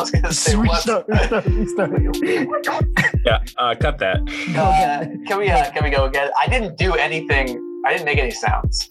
was 0.00 0.10
gonna 0.10 0.32
say. 0.44 0.56
Restart, 0.56 1.06
restart, 1.08 1.46
restart. 1.46 2.84
Yeah, 3.24 3.38
uh, 3.58 3.74
cut 3.78 3.98
that. 3.98 4.18
Uh, 4.56 5.06
can 5.28 5.38
we 5.38 5.48
uh, 5.50 5.70
can 5.72 5.84
we 5.84 5.90
go 5.90 6.04
again? 6.06 6.30
I 6.40 6.46
didn't 6.48 6.76
do 6.78 6.94
anything. 6.94 7.58
I 7.86 7.92
didn't 7.92 8.04
make 8.06 8.18
any 8.18 8.30
sounds. 8.30 8.90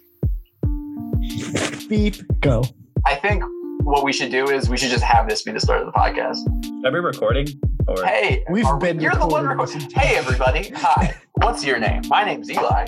Beep, 1.88 2.16
go. 2.42 2.64
I 3.06 3.16
think 3.16 3.44
what 3.84 4.04
we 4.04 4.14
should 4.14 4.32
do 4.32 4.50
is 4.50 4.70
we 4.70 4.78
should 4.78 4.92
just 4.92 5.04
have 5.04 5.28
this 5.28 5.42
be 5.44 5.52
the 5.52 5.60
start 5.60 5.82
of 5.82 5.88
the 5.88 5.92
podcast. 5.94 6.38
Are 6.86 6.92
we 6.92 7.00
recording? 7.00 7.48
Or 7.88 8.04
Hey, 8.04 8.44
We've 8.52 8.66
are 8.66 8.78
we- 8.78 8.88
been 8.88 9.00
you're 9.00 9.16
the 9.16 9.26
one 9.26 9.48
recording 9.48 9.76
recording. 9.80 10.00
Hey, 10.00 10.16
everybody. 10.18 10.70
Hi. 10.76 11.16
What's 11.42 11.64
your 11.66 11.80
name? 11.80 12.02
My 12.08 12.24
name's 12.24 12.52
Eli, 12.52 12.86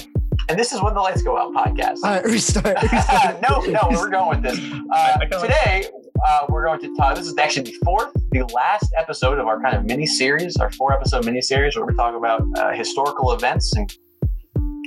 and 0.49 0.59
this 0.59 0.71
is 0.73 0.81
when 0.83 0.93
the 0.93 0.99
lights 0.99 1.23
go 1.23 1.37
out 1.37 1.53
podcast. 1.53 1.97
All 2.03 2.11
right, 2.11 2.23
restart. 2.25 2.77
restart. 2.91 3.41
no, 3.41 3.61
no, 3.61 3.87
we're 3.91 4.09
going 4.09 4.41
with 4.41 4.43
this. 4.43 4.59
Uh, 4.59 4.93
I 4.93 5.19
kinda 5.21 5.39
like- 5.39 5.47
today, 5.47 5.89
uh, 6.25 6.45
we're 6.49 6.65
going 6.65 6.79
to 6.81 6.95
talk. 6.95 7.15
This 7.15 7.27
is 7.27 7.37
actually 7.37 7.63
the 7.63 7.77
fourth, 7.83 8.11
the 8.31 8.43
last 8.53 8.93
episode 8.97 9.39
of 9.39 9.47
our 9.47 9.61
kind 9.61 9.75
of 9.75 9.85
mini 9.85 10.05
series, 10.05 10.57
our 10.57 10.71
four 10.71 10.93
episode 10.93 11.25
mini 11.25 11.41
series, 11.41 11.75
where 11.75 11.85
we 11.85 11.93
talk 11.95 12.15
about 12.15 12.43
uh, 12.57 12.71
historical 12.73 13.31
events 13.33 13.75
and, 13.75 13.91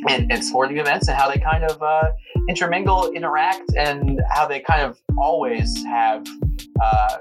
and 0.09 0.30
and 0.30 0.45
sporting 0.45 0.79
events 0.79 1.09
and 1.09 1.16
how 1.16 1.30
they 1.30 1.38
kind 1.38 1.65
of 1.65 1.83
uh, 1.83 2.10
intermingle, 2.48 3.10
interact, 3.12 3.65
and 3.77 4.20
how 4.30 4.47
they 4.47 4.60
kind 4.60 4.83
of 4.83 4.98
always 5.19 5.84
have 5.84 6.24
uh, 6.83 7.19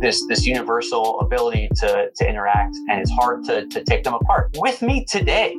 this 0.00 0.26
this 0.28 0.44
universal 0.46 1.20
ability 1.20 1.68
to 1.76 2.10
to 2.16 2.28
interact, 2.28 2.74
and 2.90 3.00
it's 3.00 3.10
hard 3.12 3.44
to 3.44 3.66
to 3.68 3.84
take 3.84 4.02
them 4.04 4.14
apart. 4.14 4.50
With 4.58 4.82
me 4.82 5.04
today, 5.04 5.54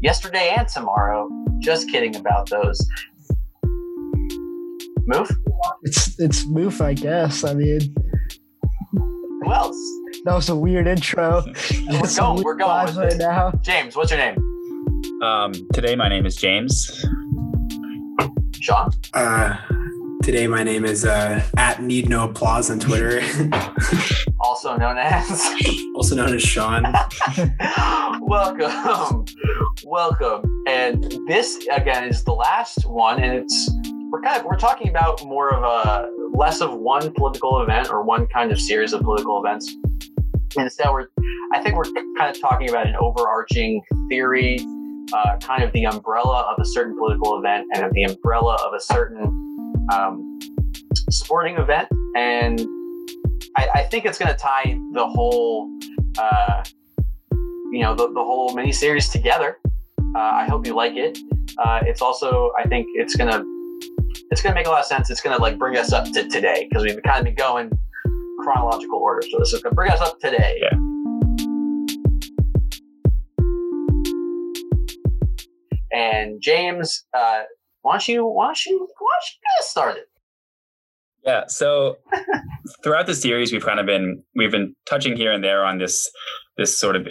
yesterday 0.00 0.54
and 0.56 0.66
tomorrow. 0.68 1.28
Just 1.60 1.90
kidding 1.90 2.14
about 2.16 2.48
those. 2.48 2.80
Move. 5.06 5.30
It's 5.82 6.18
it's 6.18 6.44
Moof, 6.46 6.80
I 6.80 6.94
guess. 6.94 7.44
I 7.44 7.54
mean, 7.54 7.80
Who 8.92 9.52
else? 9.52 9.76
that 10.24 10.34
was 10.34 10.48
a 10.48 10.56
weird 10.56 10.86
intro. 10.86 11.42
We're 11.90 12.06
Some 12.06 12.36
going. 12.36 12.44
weird 12.44 12.44
We're 12.44 12.54
going 12.56 12.86
with 12.86 12.96
right 12.96 13.16
now. 13.16 13.52
James, 13.62 13.96
what's 13.96 14.10
your 14.10 14.18
name? 14.20 14.36
um, 15.22 15.52
today, 15.72 15.94
my 15.96 16.08
name 16.08 16.26
is 16.26 16.36
James. 16.36 17.04
Sean. 18.60 18.90
Uh, 19.14 19.56
today, 20.22 20.46
my 20.46 20.62
name 20.62 20.84
is 20.84 21.04
uh, 21.04 21.42
at 21.56 21.82
Need 21.82 22.08
No 22.08 22.28
Applause 22.28 22.70
on 22.70 22.78
Twitter, 22.80 23.20
also 24.40 24.76
known 24.76 24.98
as. 24.98 25.46
also 25.94 26.14
known 26.16 26.34
as 26.34 26.42
Sean. 26.42 26.82
welcome, 28.20 29.24
welcome, 29.84 30.64
and 30.66 31.02
this 31.26 31.56
again 31.72 32.04
is 32.04 32.24
the 32.24 32.32
last 32.34 32.84
one, 32.86 33.22
and 33.22 33.32
it's 33.34 33.70
we're 34.10 34.22
kind 34.22 34.38
of 34.38 34.44
we're 34.44 34.56
talking 34.56 34.88
about 34.88 35.24
more 35.24 35.54
of 35.54 35.62
a 35.62 36.08
less 36.36 36.60
of 36.60 36.74
one 36.74 37.12
political 37.12 37.62
event 37.62 37.90
or 37.90 38.02
one 38.02 38.26
kind 38.28 38.50
of 38.50 38.60
series 38.60 38.92
of 38.92 39.02
political 39.02 39.42
events. 39.44 39.74
Instead, 40.56 40.90
we're 40.90 41.08
I 41.52 41.62
think 41.62 41.76
we're 41.76 41.84
kind 42.16 42.34
of 42.34 42.40
talking 42.40 42.68
about 42.68 42.86
an 42.86 42.96
overarching 42.96 43.82
theory, 44.08 44.58
uh, 45.12 45.36
kind 45.40 45.62
of 45.62 45.72
the 45.72 45.86
umbrella 45.86 46.46
of 46.50 46.60
a 46.60 46.64
certain 46.64 46.96
political 46.96 47.38
event 47.38 47.66
and 47.74 47.90
the 47.92 48.04
umbrella 48.04 48.54
of 48.66 48.72
a 48.74 48.80
certain 48.80 49.86
um, 49.92 50.38
sporting 51.10 51.56
event, 51.56 51.88
and 52.16 52.60
I, 53.56 53.68
I 53.74 53.82
think 53.84 54.04
it's 54.06 54.18
going 54.18 54.32
to 54.32 54.38
tie 54.38 54.78
the 54.92 55.06
whole. 55.06 55.70
Uh, 56.18 56.64
you 57.70 57.82
know 57.82 57.94
the, 57.94 58.08
the 58.08 58.24
whole 58.24 58.54
mini 58.54 58.72
series 58.72 59.10
together. 59.10 59.58
Uh, 60.16 60.18
I 60.18 60.46
hope 60.48 60.66
you 60.66 60.74
like 60.74 60.94
it. 60.96 61.18
Uh, 61.58 61.80
it's 61.84 62.00
also 62.00 62.50
I 62.58 62.66
think 62.66 62.86
it's 62.94 63.14
gonna 63.14 63.44
it's 64.30 64.42
gonna 64.42 64.54
make 64.54 64.66
a 64.66 64.70
lot 64.70 64.80
of 64.80 64.86
sense. 64.86 65.10
It's 65.10 65.20
gonna 65.20 65.40
like 65.40 65.58
bring 65.58 65.76
us 65.76 65.92
up 65.92 66.04
to 66.12 66.28
today 66.28 66.66
because 66.68 66.84
we've 66.84 67.02
kind 67.02 67.18
of 67.18 67.24
been 67.24 67.34
going 67.34 67.70
chronological 68.40 68.98
order. 68.98 69.26
So 69.30 69.38
this 69.38 69.52
is 69.52 69.62
gonna 69.62 69.74
bring 69.74 69.90
us 69.90 70.00
up 70.00 70.18
today. 70.20 70.60
Yeah. 70.60 70.78
And 75.92 76.40
James, 76.40 77.06
uh, 77.14 77.42
why 77.82 77.94
don't 77.94 78.08
you 78.08 78.26
why 78.26 78.46
don't 78.46 78.66
you 78.66 78.78
why 78.78 78.86
don't 78.86 79.28
you 79.32 79.40
get 79.42 79.62
us 79.62 79.70
started? 79.70 80.04
Yeah. 81.24 81.44
So 81.48 81.96
throughout 82.82 83.06
the 83.06 83.14
series, 83.14 83.52
we've 83.52 83.64
kind 83.64 83.80
of 83.80 83.86
been 83.86 84.22
we've 84.36 84.50
been 84.50 84.74
touching 84.88 85.16
here 85.16 85.32
and 85.32 85.42
there 85.42 85.64
on 85.64 85.78
this 85.78 86.10
this 86.56 86.78
sort 86.78 86.96
of 86.96 87.06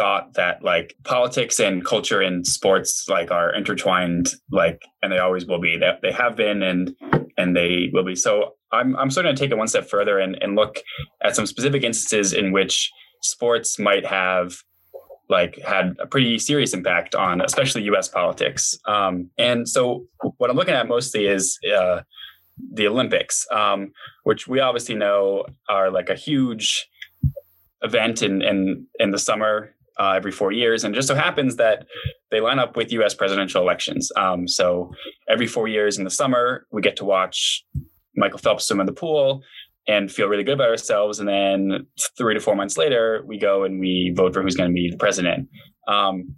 thought 0.00 0.32
that 0.32 0.64
like 0.64 0.94
politics 1.04 1.60
and 1.60 1.84
culture 1.84 2.22
and 2.22 2.46
sports 2.46 3.04
like 3.06 3.30
are 3.30 3.52
intertwined, 3.54 4.30
like 4.50 4.80
and 5.02 5.12
they 5.12 5.18
always 5.18 5.44
will 5.44 5.60
be. 5.60 5.76
That 5.76 6.00
they 6.00 6.10
have 6.10 6.36
been 6.36 6.62
and 6.62 6.96
and 7.36 7.54
they 7.54 7.90
will 7.92 8.04
be. 8.04 8.16
So 8.16 8.54
I'm 8.72 8.96
I'm 8.96 9.10
sort 9.10 9.26
of 9.26 9.28
going 9.28 9.36
to 9.36 9.42
take 9.42 9.50
it 9.50 9.58
one 9.58 9.68
step 9.68 9.90
further 9.90 10.18
and 10.18 10.42
and 10.42 10.56
look 10.56 10.78
at 11.22 11.36
some 11.36 11.44
specific 11.44 11.82
instances 11.82 12.32
in 12.32 12.50
which 12.50 12.90
sports 13.20 13.78
might 13.78 14.06
have 14.06 14.54
like 15.28 15.58
had 15.60 15.96
a 16.00 16.06
pretty 16.06 16.38
serious 16.38 16.72
impact 16.72 17.14
on 17.14 17.42
especially 17.42 17.82
U.S. 17.82 18.08
politics. 18.08 18.74
Um, 18.86 19.28
and 19.36 19.68
so 19.68 20.06
what 20.38 20.48
I'm 20.48 20.56
looking 20.56 20.74
at 20.74 20.88
mostly 20.88 21.26
is. 21.26 21.58
Uh, 21.62 22.02
the 22.74 22.86
Olympics, 22.86 23.46
um, 23.50 23.90
which 24.24 24.46
we 24.46 24.60
obviously 24.60 24.94
know 24.94 25.46
are 25.70 25.90
like 25.90 26.10
a 26.10 26.14
huge 26.14 26.86
event 27.80 28.22
in 28.22 28.42
in 28.42 28.86
in 28.98 29.12
the 29.12 29.18
summer 29.18 29.74
uh, 30.00 30.12
every 30.12 30.32
four 30.32 30.50
years, 30.50 30.82
and 30.82 30.94
just 30.94 31.08
so 31.08 31.14
happens 31.14 31.56
that 31.56 31.86
they 32.30 32.40
line 32.40 32.58
up 32.58 32.76
with 32.76 32.90
U.S. 32.92 33.14
presidential 33.14 33.62
elections. 33.62 34.10
Um, 34.16 34.48
so 34.48 34.92
every 35.28 35.46
four 35.46 35.68
years 35.68 35.98
in 35.98 36.04
the 36.04 36.10
summer, 36.10 36.66
we 36.72 36.80
get 36.80 36.96
to 36.96 37.04
watch 37.04 37.64
Michael 38.16 38.38
Phelps 38.38 38.66
swim 38.66 38.80
in 38.80 38.86
the 38.86 38.92
pool 38.92 39.42
and 39.86 40.10
feel 40.10 40.28
really 40.28 40.44
good 40.44 40.54
about 40.54 40.70
ourselves, 40.70 41.20
and 41.20 41.28
then 41.28 41.86
three 42.16 42.34
to 42.34 42.40
four 42.40 42.56
months 42.56 42.78
later, 42.78 43.22
we 43.26 43.38
go 43.38 43.64
and 43.64 43.78
we 43.78 44.12
vote 44.16 44.32
for 44.32 44.42
who's 44.42 44.56
going 44.56 44.70
to 44.70 44.74
be 44.74 44.90
the 44.90 44.96
president. 44.96 45.48
Um, 45.86 46.34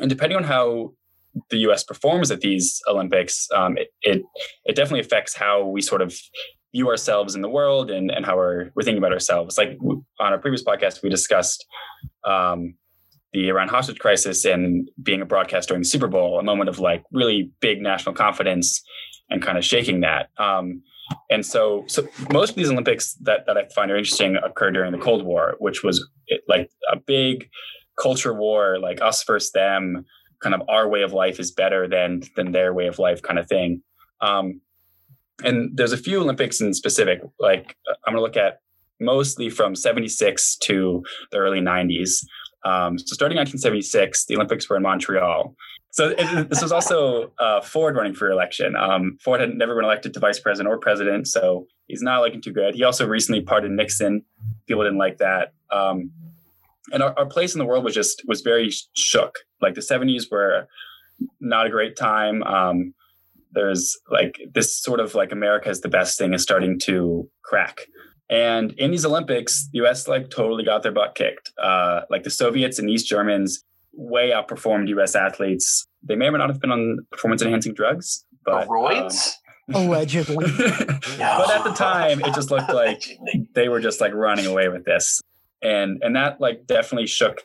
and 0.00 0.08
depending 0.08 0.36
on 0.36 0.44
how 0.44 0.94
the 1.50 1.58
U.S. 1.58 1.84
performs 1.84 2.30
at 2.30 2.40
these 2.40 2.80
Olympics, 2.88 3.48
um, 3.54 3.76
it, 3.76 3.88
it, 4.02 4.22
it 4.64 4.76
definitely 4.76 5.00
affects 5.00 5.34
how 5.36 5.66
we 5.66 5.82
sort 5.82 6.02
of 6.02 6.14
view 6.72 6.88
ourselves 6.88 7.34
in 7.34 7.42
the 7.42 7.48
world 7.48 7.90
and 7.90 8.10
and 8.10 8.24
how 8.24 8.36
we're 8.36 8.70
we're 8.74 8.82
thinking 8.82 8.98
about 8.98 9.12
ourselves. 9.12 9.58
Like 9.58 9.78
on 9.80 10.04
our 10.32 10.38
previous 10.38 10.62
podcast, 10.62 11.02
we 11.02 11.08
discussed 11.08 11.66
um, 12.24 12.74
the 13.32 13.48
Iran 13.48 13.68
hostage 13.68 13.98
crisis 13.98 14.44
and 14.44 14.88
being 15.02 15.20
a 15.20 15.26
broadcast 15.26 15.68
during 15.68 15.82
the 15.82 15.88
Super 15.88 16.08
Bowl, 16.08 16.38
a 16.38 16.42
moment 16.42 16.68
of 16.68 16.78
like 16.78 17.04
really 17.12 17.50
big 17.60 17.80
national 17.80 18.14
confidence 18.14 18.82
and 19.30 19.42
kind 19.42 19.58
of 19.58 19.64
shaking 19.64 20.00
that. 20.00 20.30
Um, 20.38 20.82
and 21.30 21.44
so, 21.44 21.84
so 21.86 22.06
most 22.32 22.50
of 22.50 22.56
these 22.56 22.70
Olympics 22.70 23.14
that 23.22 23.46
that 23.46 23.56
I 23.56 23.66
find 23.74 23.90
are 23.90 23.96
interesting 23.96 24.36
occurred 24.36 24.74
during 24.74 24.92
the 24.92 24.98
Cold 24.98 25.24
War, 25.24 25.56
which 25.58 25.82
was 25.82 26.06
like 26.48 26.70
a 26.92 26.96
big 26.96 27.48
culture 28.00 28.34
war, 28.34 28.78
like 28.78 29.00
us 29.00 29.24
versus 29.24 29.52
them 29.52 30.04
kind 30.42 30.54
of 30.54 30.62
our 30.68 30.88
way 30.88 31.02
of 31.02 31.12
life 31.12 31.40
is 31.40 31.50
better 31.50 31.88
than 31.88 32.22
than 32.36 32.52
their 32.52 32.72
way 32.72 32.86
of 32.86 32.98
life 32.98 33.20
kind 33.22 33.38
of 33.38 33.48
thing 33.48 33.82
um, 34.20 34.60
and 35.44 35.70
there's 35.76 35.92
a 35.92 35.96
few 35.96 36.20
olympics 36.20 36.60
in 36.60 36.72
specific 36.74 37.20
like 37.38 37.76
i'm 38.06 38.14
going 38.14 38.16
to 38.16 38.22
look 38.22 38.36
at 38.36 38.60
mostly 39.00 39.48
from 39.48 39.76
76 39.76 40.56
to 40.56 41.02
the 41.30 41.38
early 41.38 41.60
90s 41.60 42.24
um, 42.64 42.98
so 42.98 43.14
starting 43.14 43.36
1976 43.36 44.26
the 44.26 44.36
olympics 44.36 44.68
were 44.68 44.76
in 44.76 44.82
montreal. 44.82 45.54
So 45.90 46.14
it, 46.16 46.50
this 46.50 46.60
was 46.60 46.70
also 46.70 47.32
uh, 47.38 47.60
ford 47.60 47.96
running 47.96 48.14
for 48.14 48.30
election. 48.30 48.76
Um, 48.76 49.16
ford 49.22 49.40
had 49.40 49.54
never 49.54 49.74
been 49.74 49.84
elected 49.84 50.12
to 50.14 50.20
vice 50.20 50.38
president 50.38 50.72
or 50.72 50.78
president 50.78 51.28
so 51.28 51.66
he's 51.86 52.02
not 52.02 52.20
looking 52.22 52.42
too 52.42 52.52
good. 52.52 52.74
He 52.74 52.84
also 52.84 53.06
recently 53.06 53.42
pardoned 53.42 53.76
nixon. 53.76 54.24
People 54.66 54.84
didn't 54.84 54.98
like 54.98 55.18
that. 55.18 55.54
Um, 55.70 56.10
and 56.92 57.02
our, 57.02 57.18
our 57.18 57.26
place 57.26 57.54
in 57.54 57.58
the 57.58 57.64
world 57.64 57.84
was 57.84 57.94
just 57.94 58.22
was 58.26 58.40
very 58.40 58.70
shook. 58.94 59.36
Like 59.60 59.74
the 59.74 59.80
70s 59.80 60.30
were 60.30 60.68
not 61.40 61.66
a 61.66 61.70
great 61.70 61.96
time. 61.96 62.42
Um, 62.42 62.94
there's 63.52 63.96
like 64.10 64.40
this 64.52 64.76
sort 64.76 65.00
of 65.00 65.14
like 65.14 65.32
america 65.32 65.68
is 65.68 65.80
the 65.80 65.88
best 65.88 66.18
thing 66.18 66.34
is 66.34 66.42
starting 66.42 66.78
to 66.78 67.28
crack 67.44 67.86
and 68.30 68.72
in 68.72 68.90
these 68.90 69.04
olympics 69.04 69.68
the 69.72 69.80
us 69.80 70.08
like 70.08 70.30
totally 70.30 70.64
got 70.64 70.82
their 70.82 70.92
butt 70.92 71.14
kicked 71.14 71.52
uh, 71.62 72.00
like 72.10 72.22
the 72.22 72.30
soviets 72.30 72.78
and 72.78 72.90
east 72.90 73.08
germans 73.08 73.64
way 73.92 74.30
outperformed 74.30 74.88
us 75.00 75.14
athletes 75.14 75.86
they 76.02 76.14
may 76.14 76.26
or 76.26 76.32
may 76.32 76.38
not 76.38 76.48
have 76.48 76.60
been 76.60 76.72
on 76.72 76.98
performance 77.10 77.42
enhancing 77.42 77.74
drugs 77.74 78.24
but 78.44 78.62
um, 78.62 78.68
Roids? 78.68 79.32
Allegedly. 79.74 80.46
but 80.46 81.50
at 81.50 81.62
the 81.62 81.74
time 81.76 82.20
it 82.20 82.34
just 82.34 82.50
looked 82.50 82.70
like 82.70 83.02
they 83.54 83.68
were 83.68 83.80
just 83.80 84.00
like 84.00 84.14
running 84.14 84.46
away 84.46 84.68
with 84.68 84.84
this 84.86 85.20
and 85.62 86.02
and 86.02 86.16
that 86.16 86.40
like 86.40 86.66
definitely 86.66 87.06
shook 87.06 87.42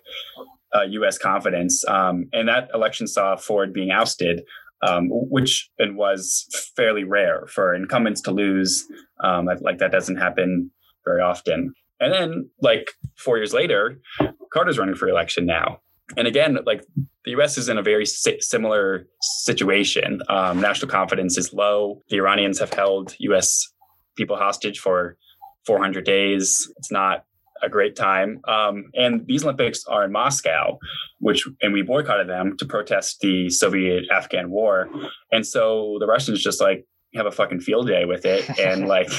uh, 0.73 0.81
U.S. 0.81 1.17
confidence. 1.17 1.85
Um, 1.87 2.29
and 2.33 2.47
that 2.47 2.69
election 2.73 3.07
saw 3.07 3.35
Ford 3.35 3.73
being 3.73 3.91
ousted, 3.91 4.43
um, 4.85 5.07
which 5.09 5.69
and 5.79 5.97
was 5.97 6.47
fairly 6.75 7.03
rare 7.03 7.45
for 7.47 7.73
incumbents 7.73 8.21
to 8.21 8.31
lose. 8.31 8.85
Um, 9.23 9.47
like 9.61 9.77
that 9.79 9.91
doesn't 9.91 10.17
happen 10.17 10.71
very 11.05 11.21
often. 11.21 11.73
And 11.99 12.11
then, 12.11 12.49
like 12.61 12.91
four 13.15 13.37
years 13.37 13.53
later, 13.53 13.99
Carter's 14.51 14.77
running 14.77 14.95
for 14.95 15.07
election 15.07 15.45
now. 15.45 15.79
And 16.17 16.27
again, 16.27 16.57
like 16.65 16.83
the 17.23 17.31
U.S. 17.31 17.57
is 17.57 17.69
in 17.69 17.77
a 17.77 17.81
very 17.81 18.05
si- 18.05 18.41
similar 18.41 19.07
situation. 19.21 20.21
Um, 20.27 20.59
national 20.59 20.91
confidence 20.91 21.37
is 21.37 21.53
low. 21.53 22.01
The 22.09 22.17
Iranians 22.17 22.59
have 22.59 22.73
held 22.73 23.15
U.S. 23.19 23.71
people 24.17 24.35
hostage 24.35 24.79
for 24.79 25.17
400 25.65 26.03
days. 26.03 26.69
It's 26.77 26.91
not 26.91 27.25
a 27.63 27.69
great 27.69 27.95
time. 27.95 28.39
Um, 28.47 28.85
and 28.95 29.25
these 29.27 29.43
Olympics 29.43 29.85
are 29.85 30.03
in 30.03 30.11
Moscow, 30.11 30.77
which 31.19 31.47
and 31.61 31.73
we 31.73 31.81
boycotted 31.81 32.27
them 32.27 32.57
to 32.57 32.65
protest 32.65 33.19
the 33.21 33.49
Soviet 33.49 34.05
Afghan 34.11 34.49
war. 34.49 34.89
And 35.31 35.45
so 35.45 35.97
the 35.99 36.07
Russians 36.07 36.43
just 36.43 36.61
like 36.61 36.85
have 37.15 37.25
a 37.25 37.31
fucking 37.31 37.61
field 37.61 37.87
day 37.87 38.05
with 38.05 38.25
it, 38.25 38.47
and 38.59 38.87
like 38.87 39.09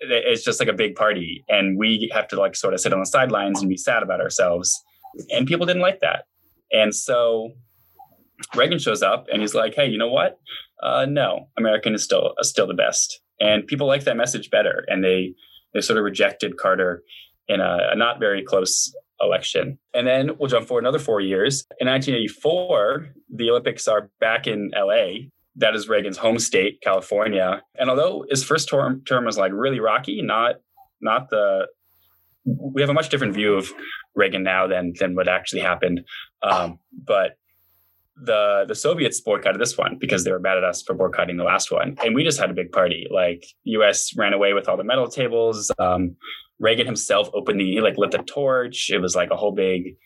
it's 0.00 0.44
just 0.44 0.60
like 0.60 0.68
a 0.68 0.74
big 0.74 0.94
party, 0.94 1.44
and 1.48 1.78
we 1.78 2.10
have 2.12 2.28
to 2.28 2.38
like 2.38 2.54
sort 2.54 2.74
of 2.74 2.80
sit 2.80 2.92
on 2.92 3.00
the 3.00 3.06
sidelines 3.06 3.60
and 3.60 3.68
be 3.68 3.76
sad 3.76 4.02
about 4.02 4.20
ourselves. 4.20 4.80
And 5.30 5.46
people 5.46 5.66
didn't 5.66 5.82
like 5.82 6.00
that, 6.00 6.24
and 6.72 6.94
so 6.94 7.52
Reagan 8.54 8.78
shows 8.78 9.02
up 9.02 9.26
and 9.32 9.40
he's 9.40 9.54
like, 9.54 9.74
"Hey, 9.74 9.88
you 9.88 9.98
know 9.98 10.08
what? 10.08 10.38
Uh, 10.82 11.06
no, 11.08 11.48
American 11.56 11.94
is 11.94 12.04
still 12.04 12.34
uh, 12.38 12.42
still 12.42 12.66
the 12.66 12.74
best." 12.74 13.20
And 13.40 13.66
people 13.66 13.86
like 13.86 14.04
that 14.04 14.16
message 14.16 14.50
better, 14.50 14.84
and 14.88 15.02
they 15.02 15.34
they 15.74 15.80
sort 15.80 15.98
of 15.98 16.04
rejected 16.04 16.56
Carter 16.56 17.02
in 17.48 17.60
a, 17.60 17.90
a 17.92 17.96
not 17.96 18.20
very 18.20 18.42
close 18.42 18.92
election. 19.20 19.78
And 19.94 20.06
then 20.06 20.36
we'll 20.38 20.48
jump 20.48 20.68
forward 20.68 20.84
another 20.84 20.98
four 20.98 21.20
years. 21.20 21.64
In 21.80 21.88
1984, 21.88 23.14
the 23.34 23.50
Olympics 23.50 23.88
are 23.88 24.10
back 24.20 24.46
in 24.46 24.70
LA. 24.76 25.28
That 25.56 25.74
is 25.74 25.88
Reagan's 25.88 26.18
home 26.18 26.38
state, 26.38 26.80
California. 26.82 27.62
And 27.74 27.90
although 27.90 28.24
his 28.30 28.44
first 28.44 28.68
term, 28.68 29.02
term 29.04 29.24
was 29.24 29.36
like 29.36 29.52
really 29.52 29.80
rocky, 29.80 30.22
not 30.22 30.56
not 31.00 31.30
the 31.30 31.66
we 32.44 32.80
have 32.80 32.90
a 32.90 32.94
much 32.94 33.08
different 33.08 33.34
view 33.34 33.54
of 33.54 33.72
Reagan 34.14 34.42
now 34.42 34.66
than 34.66 34.92
than 34.98 35.14
what 35.14 35.28
actually 35.28 35.62
happened. 35.62 36.04
Um, 36.42 36.78
but 36.92 37.32
the 38.16 38.64
the 38.66 38.74
Soviets 38.74 39.20
boycotted 39.20 39.60
this 39.60 39.76
one 39.76 39.96
because 39.98 40.24
they 40.24 40.32
were 40.32 40.40
mad 40.40 40.58
at 40.58 40.64
us 40.64 40.82
for 40.82 40.94
boycotting 40.94 41.36
the 41.36 41.44
last 41.44 41.70
one, 41.70 41.96
and 42.04 42.14
we 42.14 42.24
just 42.24 42.38
had 42.38 42.50
a 42.50 42.54
big 42.54 42.72
party. 42.72 43.06
Like 43.10 43.44
U.S. 43.64 44.16
ran 44.16 44.32
away 44.32 44.52
with 44.52 44.68
all 44.68 44.76
the 44.76 44.84
medal 44.84 45.08
tables. 45.08 45.70
Um, 45.78 46.16
Reagan 46.60 46.86
himself 46.86 47.28
opened 47.34 47.60
the 47.60 47.64
he 47.64 47.80
like 47.80 47.96
lit 47.96 48.10
the 48.10 48.18
torch. 48.18 48.90
It 48.90 48.98
was 48.98 49.14
like 49.14 49.30
a 49.30 49.36
whole 49.36 49.52
big, 49.52 49.96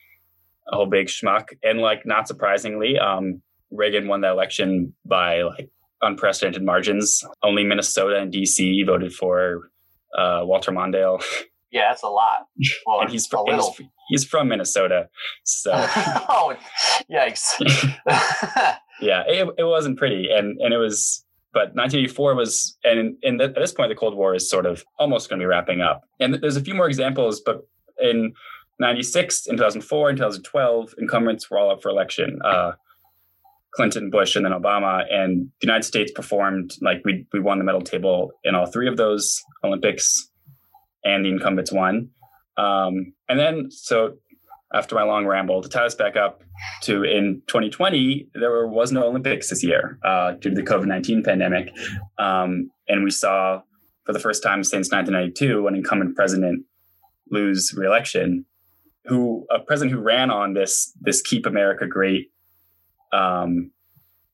a 0.71 0.77
whole 0.77 0.87
big 0.87 1.07
schmuck. 1.07 1.49
And 1.63 1.81
like 1.81 2.05
not 2.05 2.29
surprisingly, 2.29 2.99
um, 2.99 3.43
Reagan 3.71 4.09
won 4.09 4.21
the 4.21 4.29
election 4.29 4.95
by 5.05 5.43
like 5.43 5.71
unprecedented 6.03 6.63
margins. 6.63 7.25
Only 7.43 7.65
Minnesota 7.65 8.19
and 8.19 8.33
DC 8.33 8.85
voted 8.87 9.13
for 9.15 9.71
uh, 10.17 10.41
Walter 10.45 10.73
Mondale. 10.73 11.23
Yeah, 11.71 11.89
that's 11.89 12.03
a 12.03 12.09
lot. 12.09 12.47
Well, 12.87 13.01
and 13.01 13.11
he's 13.11 13.27
from 13.27 13.47
he's, 13.47 13.81
he's, 14.09 14.25
from 14.25 14.49
Minnesota, 14.49 15.09
so 15.45 15.71
oh, 15.75 16.55
yikes! 17.11 17.45
yeah, 19.01 19.23
it, 19.27 19.49
it 19.57 19.65
wasn't 19.65 19.99
pretty, 19.99 20.29
and 20.31 20.61
and 20.61 20.75
it 20.75 20.77
was 20.77 21.25
but 21.53 21.75
1984 21.75 22.35
was, 22.35 22.79
and 22.85 23.17
at 23.41 23.55
this 23.55 23.73
point, 23.73 23.91
the 23.91 23.95
Cold 23.95 24.15
War 24.15 24.35
is 24.35 24.49
sort 24.49 24.67
of 24.67 24.85
almost 24.99 25.29
going 25.29 25.39
to 25.39 25.43
be 25.43 25.47
wrapping 25.47 25.81
up. 25.81 26.03
And 26.19 26.35
there's 26.35 26.57
a 26.57 26.63
few 26.63 26.75
more 26.75 26.87
examples, 26.87 27.41
but 27.41 27.67
in 28.01 28.33
96, 28.79 29.47
in 29.47 29.57
2004, 29.57 30.11
in 30.11 30.17
2012, 30.17 30.95
incumbents 30.99 31.51
were 31.51 31.59
all 31.59 31.71
up 31.71 31.83
for 31.83 31.91
election. 31.91 32.41
Uh, 32.45 32.73
Clinton, 33.73 34.11
Bush, 34.11 34.37
and 34.37 34.45
then 34.45 34.53
Obama. 34.53 35.05
And 35.11 35.47
the 35.61 35.67
United 35.67 35.85
States 35.85 36.13
performed 36.13 36.75
like 36.81 37.03
we 37.05 37.27
we 37.33 37.41
won 37.41 37.59
the 37.59 37.65
medal 37.65 37.81
table 37.81 38.33
in 38.45 38.55
all 38.55 38.67
three 38.67 38.89
of 38.89 38.97
those 38.97 39.43
Olympics, 39.65 40.31
and 41.05 41.25
the 41.25 41.31
incumbents 41.31 41.73
won. 41.73 42.11
Um, 42.57 43.15
and 43.29 43.39
then 43.39 43.71
so 43.71 44.17
after 44.75 44.95
my 44.95 45.03
long 45.03 45.27
ramble 45.27 45.63
to 45.63 45.69
tie 45.69 45.85
us 45.85 45.95
back 45.95 46.17
up 46.17 46.43
to 46.83 47.05
in 47.05 47.43
2020, 47.47 48.29
there 48.35 48.67
was 48.67 48.93
no 48.93 49.05
Olympics 49.05 49.51
this 49.51 49.63
year 49.63 49.99
uh, 50.05 50.33
due 50.33 50.51
to 50.51 50.57
the 50.57 50.63
COVID 50.63 50.87
19 50.87 51.23
pandemic. 51.23 51.73
Um, 52.19 52.71
and 52.89 53.05
we 53.05 53.11
saw 53.11 53.63
for 54.05 54.13
the 54.13 54.19
first 54.19 54.43
time 54.43 54.65
since 54.65 54.91
1992 54.91 55.67
an 55.67 55.75
incumbent 55.75 56.17
president 56.17 56.65
lose 57.31 57.73
reelection, 57.77 58.45
who 59.07 59.47
a 59.51 59.61
president 59.61 59.93
who 59.93 60.01
ran 60.01 60.31
on 60.31 60.55
this 60.55 60.93
this 61.01 61.21
"Keep 61.23 61.47
America 61.47 61.87
Great" 61.87 62.31
um, 63.13 63.71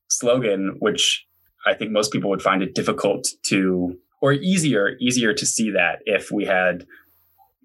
slogan, 0.09 0.77
which 0.79 1.27
I 1.67 1.75
think 1.75 1.91
most 1.91 2.13
people 2.13 2.31
would 2.31 2.43
find 2.43 2.63
it 2.63 2.75
difficult 2.75 3.27
to, 3.45 3.97
or 4.21 4.33
easier 4.33 4.97
easier 5.01 5.35
to 5.35 5.47
see 5.47 5.71
that 5.71 6.01
if 6.07 6.31
we 6.31 6.45
had 6.45 6.87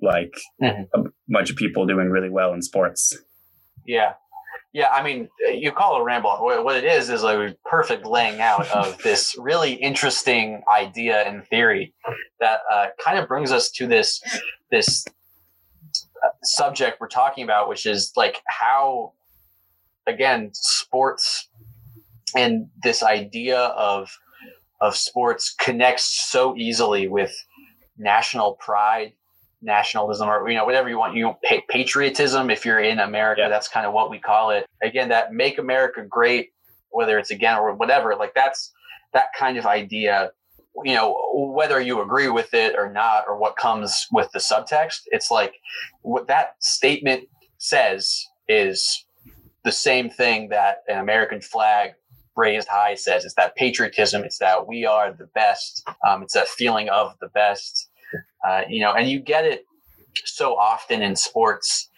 like 0.03 0.33
mm-hmm. 0.61 0.83
a 0.99 1.09
bunch 1.29 1.49
of 1.49 1.55
people 1.55 1.85
doing 1.85 2.09
really 2.09 2.29
well 2.29 2.53
in 2.53 2.61
sports. 2.61 3.17
Yeah. 3.85 4.13
Yeah, 4.73 4.89
I 4.89 5.03
mean, 5.03 5.29
you 5.53 5.71
call 5.71 5.97
it 5.97 6.01
a 6.01 6.03
ramble. 6.03 6.31
What 6.31 6.75
it 6.75 6.83
is 6.83 7.11
is 7.11 7.23
a 7.23 7.55
perfect 7.63 8.07
laying 8.07 8.41
out 8.41 8.67
of 8.69 8.97
this 9.03 9.35
really 9.37 9.73
interesting 9.73 10.63
idea 10.67 11.21
and 11.27 11.45
theory 11.47 11.93
that 12.39 12.61
uh, 12.71 12.87
kind 13.03 13.19
of 13.19 13.27
brings 13.27 13.51
us 13.51 13.69
to 13.71 13.85
this 13.85 14.19
this 14.71 15.05
uh, 16.23 16.29
subject 16.41 16.99
we're 16.99 17.07
talking 17.07 17.43
about, 17.43 17.69
which 17.69 17.85
is 17.85 18.11
like 18.15 18.41
how, 18.47 19.13
again, 20.07 20.49
sports 20.53 21.47
and 22.35 22.67
this 22.81 23.03
idea 23.03 23.59
of 23.59 24.09
of 24.81 24.95
sports 24.95 25.53
connects 25.53 26.05
so 26.31 26.57
easily 26.57 27.07
with 27.07 27.31
national 27.97 28.55
pride 28.55 29.13
nationalism 29.63 30.27
or 30.27 30.47
you 30.49 30.57
know 30.57 30.65
whatever 30.65 30.89
you 30.89 30.97
want 30.97 31.15
you 31.15 31.33
patriotism 31.69 32.49
if 32.49 32.65
you're 32.65 32.79
in 32.79 32.99
america 32.99 33.41
yeah. 33.41 33.49
that's 33.49 33.67
kind 33.67 33.85
of 33.85 33.93
what 33.93 34.09
we 34.09 34.19
call 34.19 34.49
it 34.49 34.65
again 34.81 35.09
that 35.09 35.33
make 35.33 35.57
america 35.57 36.03
great 36.07 36.51
whether 36.89 37.17
it's 37.17 37.31
again 37.31 37.57
or 37.57 37.73
whatever 37.73 38.15
like 38.15 38.33
that's 38.35 38.71
that 39.13 39.27
kind 39.37 39.57
of 39.57 39.65
idea 39.65 40.31
you 40.83 40.93
know 40.93 41.15
whether 41.33 41.79
you 41.79 42.01
agree 42.01 42.29
with 42.29 42.53
it 42.53 42.75
or 42.77 42.91
not 42.91 43.23
or 43.27 43.37
what 43.37 43.55
comes 43.55 44.07
with 44.11 44.29
the 44.33 44.39
subtext 44.39 45.01
it's 45.07 45.31
like 45.31 45.53
what 46.01 46.27
that 46.27 46.55
statement 46.59 47.27
says 47.57 48.25
is 48.47 49.05
the 49.63 49.71
same 49.71 50.09
thing 50.09 50.49
that 50.49 50.77
an 50.87 50.97
american 50.97 51.41
flag 51.41 51.91
raised 52.35 52.67
high 52.67 52.95
says 52.95 53.23
it's 53.23 53.35
that 53.35 53.55
patriotism 53.55 54.23
it's 54.23 54.39
that 54.39 54.67
we 54.67 54.85
are 54.85 55.13
the 55.13 55.27
best 55.35 55.87
um, 56.07 56.23
it's 56.23 56.33
that 56.33 56.47
feeling 56.47 56.89
of 56.89 57.13
the 57.21 57.29
best 57.29 57.89
uh, 58.47 58.61
you 58.67 58.81
know, 58.81 58.93
and 58.93 59.09
you 59.09 59.19
get 59.19 59.45
it 59.45 59.65
so 60.25 60.55
often 60.55 61.01
in 61.01 61.15
sports, 61.15 61.89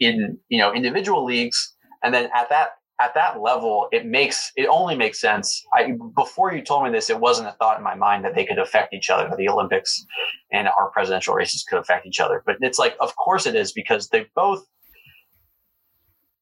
in 0.00 0.38
you 0.48 0.58
know 0.58 0.72
individual 0.72 1.24
leagues, 1.24 1.74
and 2.02 2.12
then 2.14 2.28
at 2.34 2.48
that 2.48 2.72
at 3.00 3.14
that 3.14 3.40
level, 3.40 3.88
it 3.90 4.06
makes 4.06 4.52
it 4.56 4.66
only 4.66 4.94
makes 4.94 5.20
sense. 5.20 5.64
I 5.74 5.96
before 6.14 6.54
you 6.54 6.62
told 6.62 6.84
me 6.84 6.90
this, 6.90 7.10
it 7.10 7.18
wasn't 7.18 7.48
a 7.48 7.52
thought 7.52 7.78
in 7.78 7.84
my 7.84 7.94
mind 7.94 8.24
that 8.24 8.34
they 8.34 8.44
could 8.44 8.58
affect 8.58 8.94
each 8.94 9.10
other. 9.10 9.30
The 9.36 9.48
Olympics 9.48 10.04
and 10.52 10.68
our 10.68 10.90
presidential 10.90 11.34
races 11.34 11.64
could 11.68 11.78
affect 11.78 12.06
each 12.06 12.20
other, 12.20 12.42
but 12.46 12.56
it's 12.60 12.78
like, 12.78 12.96
of 13.00 13.16
course 13.16 13.46
it 13.46 13.54
is 13.54 13.72
because 13.72 14.08
they 14.08 14.26
both, 14.36 14.64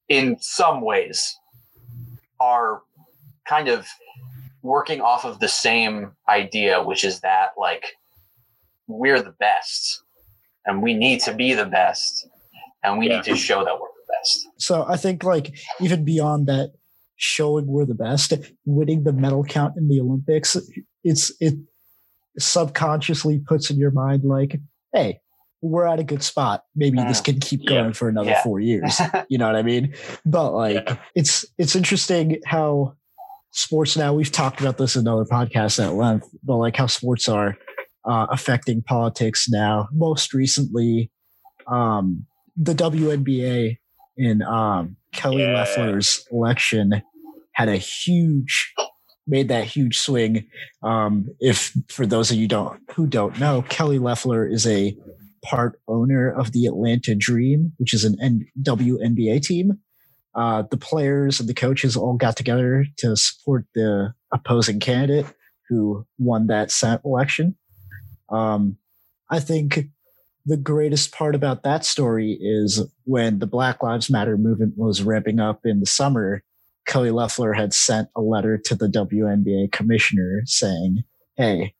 in 0.08 0.36
some 0.40 0.82
ways, 0.82 1.38
are 2.40 2.82
kind 3.48 3.68
of 3.68 3.86
working 4.62 5.00
off 5.00 5.24
of 5.24 5.40
the 5.40 5.48
same 5.48 6.12
idea, 6.28 6.82
which 6.82 7.04
is 7.04 7.20
that 7.20 7.52
like 7.56 7.84
we're 8.90 9.22
the 9.22 9.34
best 9.38 10.02
and 10.66 10.82
we 10.82 10.94
need 10.94 11.20
to 11.20 11.34
be 11.34 11.54
the 11.54 11.66
best 11.66 12.28
and 12.82 12.98
we 12.98 13.08
yeah. 13.08 13.16
need 13.16 13.24
to 13.24 13.36
show 13.36 13.64
that 13.64 13.74
we're 13.74 13.88
the 13.88 14.12
best. 14.18 14.48
So 14.58 14.84
I 14.88 14.96
think 14.96 15.24
like 15.24 15.54
even 15.80 16.04
beyond 16.04 16.46
that 16.46 16.72
showing 17.16 17.66
we're 17.66 17.86
the 17.86 17.94
best, 17.94 18.32
winning 18.64 19.04
the 19.04 19.12
medal 19.12 19.44
count 19.44 19.76
in 19.76 19.88
the 19.88 20.00
Olympics, 20.00 20.56
it's 21.04 21.32
it 21.40 21.54
subconsciously 22.38 23.38
puts 23.38 23.70
in 23.70 23.78
your 23.78 23.90
mind 23.90 24.24
like, 24.24 24.58
hey, 24.92 25.20
we're 25.62 25.86
at 25.86 26.00
a 26.00 26.04
good 26.04 26.22
spot. 26.22 26.64
Maybe 26.74 26.98
mm. 26.98 27.06
this 27.08 27.20
can 27.20 27.38
keep 27.38 27.66
going 27.66 27.86
yeah. 27.86 27.92
for 27.92 28.08
another 28.08 28.30
yeah. 28.30 28.42
four 28.42 28.60
years. 28.60 29.00
you 29.28 29.38
know 29.38 29.46
what 29.46 29.56
I 29.56 29.62
mean? 29.62 29.94
But 30.24 30.52
like 30.52 30.98
it's 31.14 31.44
it's 31.58 31.76
interesting 31.76 32.40
how 32.46 32.96
sports 33.50 33.96
now 33.96 34.14
we've 34.14 34.32
talked 34.32 34.60
about 34.60 34.78
this 34.78 34.96
in 34.96 35.06
other 35.06 35.24
podcasts 35.24 35.84
at 35.84 35.94
length, 35.94 36.28
but 36.42 36.56
like 36.56 36.76
how 36.76 36.86
sports 36.86 37.28
are 37.28 37.56
uh, 38.04 38.26
affecting 38.30 38.82
politics 38.82 39.46
now. 39.48 39.88
Most 39.92 40.34
recently, 40.34 41.10
um, 41.66 42.26
the 42.56 42.74
WNBA 42.74 43.78
in 44.16 44.42
um, 44.42 44.96
Kelly 45.12 45.42
yeah. 45.42 45.54
Loeffler's 45.54 46.26
election 46.30 47.02
had 47.52 47.68
a 47.68 47.76
huge 47.76 48.72
made 49.26 49.48
that 49.48 49.64
huge 49.64 49.98
swing. 49.98 50.46
Um, 50.82 51.28
if 51.38 51.72
for 51.88 52.04
those 52.04 52.30
of 52.30 52.36
you 52.36 52.48
don't 52.48 52.80
who 52.94 53.06
don't 53.06 53.38
know, 53.38 53.62
Kelly 53.68 53.98
Loeffler 53.98 54.46
is 54.46 54.66
a 54.66 54.96
part 55.42 55.80
owner 55.88 56.30
of 56.30 56.52
the 56.52 56.66
Atlanta 56.66 57.14
Dream, 57.14 57.72
which 57.78 57.94
is 57.94 58.04
an 58.04 58.16
N- 58.20 58.46
WNBA 58.62 59.42
team. 59.42 59.78
Uh, 60.34 60.62
the 60.70 60.76
players 60.76 61.40
and 61.40 61.48
the 61.48 61.54
coaches 61.54 61.96
all 61.96 62.14
got 62.14 62.36
together 62.36 62.84
to 62.98 63.16
support 63.16 63.66
the 63.74 64.12
opposing 64.32 64.78
candidate 64.78 65.26
who 65.68 66.06
won 66.18 66.46
that 66.48 66.70
Senate 66.70 67.00
election. 67.04 67.56
Um, 68.30 68.76
I 69.30 69.40
think 69.40 69.86
the 70.46 70.56
greatest 70.56 71.12
part 71.12 71.34
about 71.34 71.62
that 71.62 71.84
story 71.84 72.38
is 72.40 72.82
when 73.04 73.38
the 73.38 73.46
Black 73.46 73.82
Lives 73.82 74.10
Matter 74.10 74.36
movement 74.36 74.74
was 74.76 75.02
ramping 75.02 75.38
up 75.38 75.60
in 75.64 75.80
the 75.80 75.86
summer, 75.86 76.42
Kelly 76.86 77.10
Loeffler 77.10 77.52
had 77.52 77.72
sent 77.72 78.08
a 78.16 78.20
letter 78.20 78.58
to 78.58 78.74
the 78.74 78.88
WNBA 78.88 79.70
commissioner 79.70 80.42
saying, 80.46 81.04
Hey, 81.36 81.74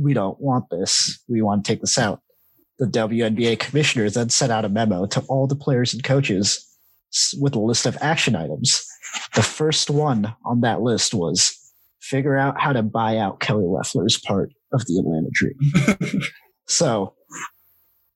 we 0.00 0.14
don't 0.14 0.40
want 0.40 0.70
this. 0.70 1.22
We 1.28 1.42
want 1.42 1.64
to 1.64 1.72
take 1.72 1.80
this 1.80 1.98
out. 1.98 2.20
The 2.78 2.86
WNBA 2.86 3.60
commissioner 3.60 4.10
then 4.10 4.30
sent 4.30 4.50
out 4.50 4.64
a 4.64 4.68
memo 4.68 5.06
to 5.06 5.20
all 5.28 5.46
the 5.46 5.54
players 5.54 5.94
and 5.94 6.02
coaches 6.02 6.66
with 7.38 7.54
a 7.54 7.60
list 7.60 7.86
of 7.86 7.96
action 8.00 8.34
items. 8.34 8.84
The 9.34 9.42
first 9.42 9.90
one 9.90 10.34
on 10.44 10.62
that 10.62 10.80
list 10.80 11.14
was 11.14 11.56
figure 12.04 12.36
out 12.36 12.60
how 12.60 12.72
to 12.72 12.82
buy 12.82 13.16
out 13.16 13.40
Kelly 13.40 13.64
Loeffler's 13.64 14.20
part 14.20 14.52
of 14.72 14.84
the 14.86 14.98
Atlanta 14.98 15.30
Dream. 15.32 16.22
so, 16.66 17.14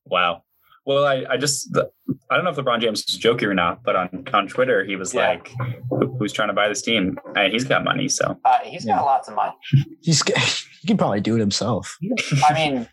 wow. 0.05 0.43
Well, 0.85 1.05
I, 1.05 1.25
I 1.29 1.37
just 1.37 1.75
I 2.31 2.35
don't 2.35 2.45
know 2.45 2.51
if 2.51 2.55
LeBron 2.55 2.81
James 2.81 2.99
is 3.07 3.17
joking 3.17 3.47
or 3.47 3.53
not, 3.53 3.83
but 3.83 3.95
on 3.95 4.25
on 4.33 4.47
Twitter 4.47 4.83
he 4.83 4.95
was 4.95 5.13
yeah. 5.13 5.29
like, 5.29 5.51
"Who's 6.17 6.33
trying 6.33 6.47
to 6.47 6.53
buy 6.53 6.67
this 6.67 6.81
team?" 6.81 7.19
And 7.35 7.53
he's 7.53 7.63
got 7.65 7.83
money, 7.83 8.09
so 8.09 8.39
uh, 8.43 8.59
he's 8.63 8.85
got 8.85 9.05
lots 9.05 9.27
of 9.27 9.35
money. 9.35 9.53
He's 10.01 10.23
he 10.81 10.87
can 10.87 10.97
probably 10.97 11.21
do 11.21 11.35
it 11.35 11.39
himself. 11.39 11.95
I 12.49 12.53
mean, 12.53 12.89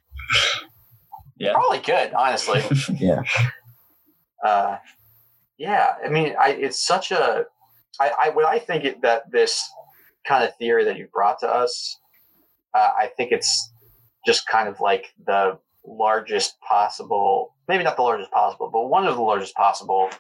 yeah, 1.39 1.53
probably 1.55 1.79
could 1.79 2.13
honestly. 2.13 2.63
yeah. 2.99 3.23
Uh, 4.45 4.77
yeah. 5.57 5.95
I 6.05 6.11
mean, 6.11 6.35
I 6.39 6.51
it's 6.51 6.85
such 6.85 7.13
a 7.13 7.47
I, 7.99 8.11
I 8.25 8.29
what 8.31 8.45
I 8.45 8.59
think 8.59 8.85
it, 8.85 9.01
that 9.03 9.31
this 9.31 9.63
kind 10.27 10.45
of 10.45 10.57
theory 10.57 10.85
that 10.85 10.97
you 10.97 11.09
brought 11.13 11.41
to 11.41 11.49
us, 11.49 11.99
uh, 12.75 12.91
I 12.99 13.11
think 13.17 13.33
it's 13.33 13.73
just 14.27 14.47
kind 14.47 14.69
of 14.69 14.81
like 14.81 15.13
the 15.25 15.59
largest 15.87 16.61
possible, 16.61 17.55
maybe 17.69 17.85
not 17.85 17.97
the 17.97 18.03
largest 18.03 18.31
possible, 18.33 18.71
but 18.73 18.89
one 18.89 19.07
of 19.07 19.15
the 19.15 19.23
largest 19.23 19.55
possible 19.55 20.11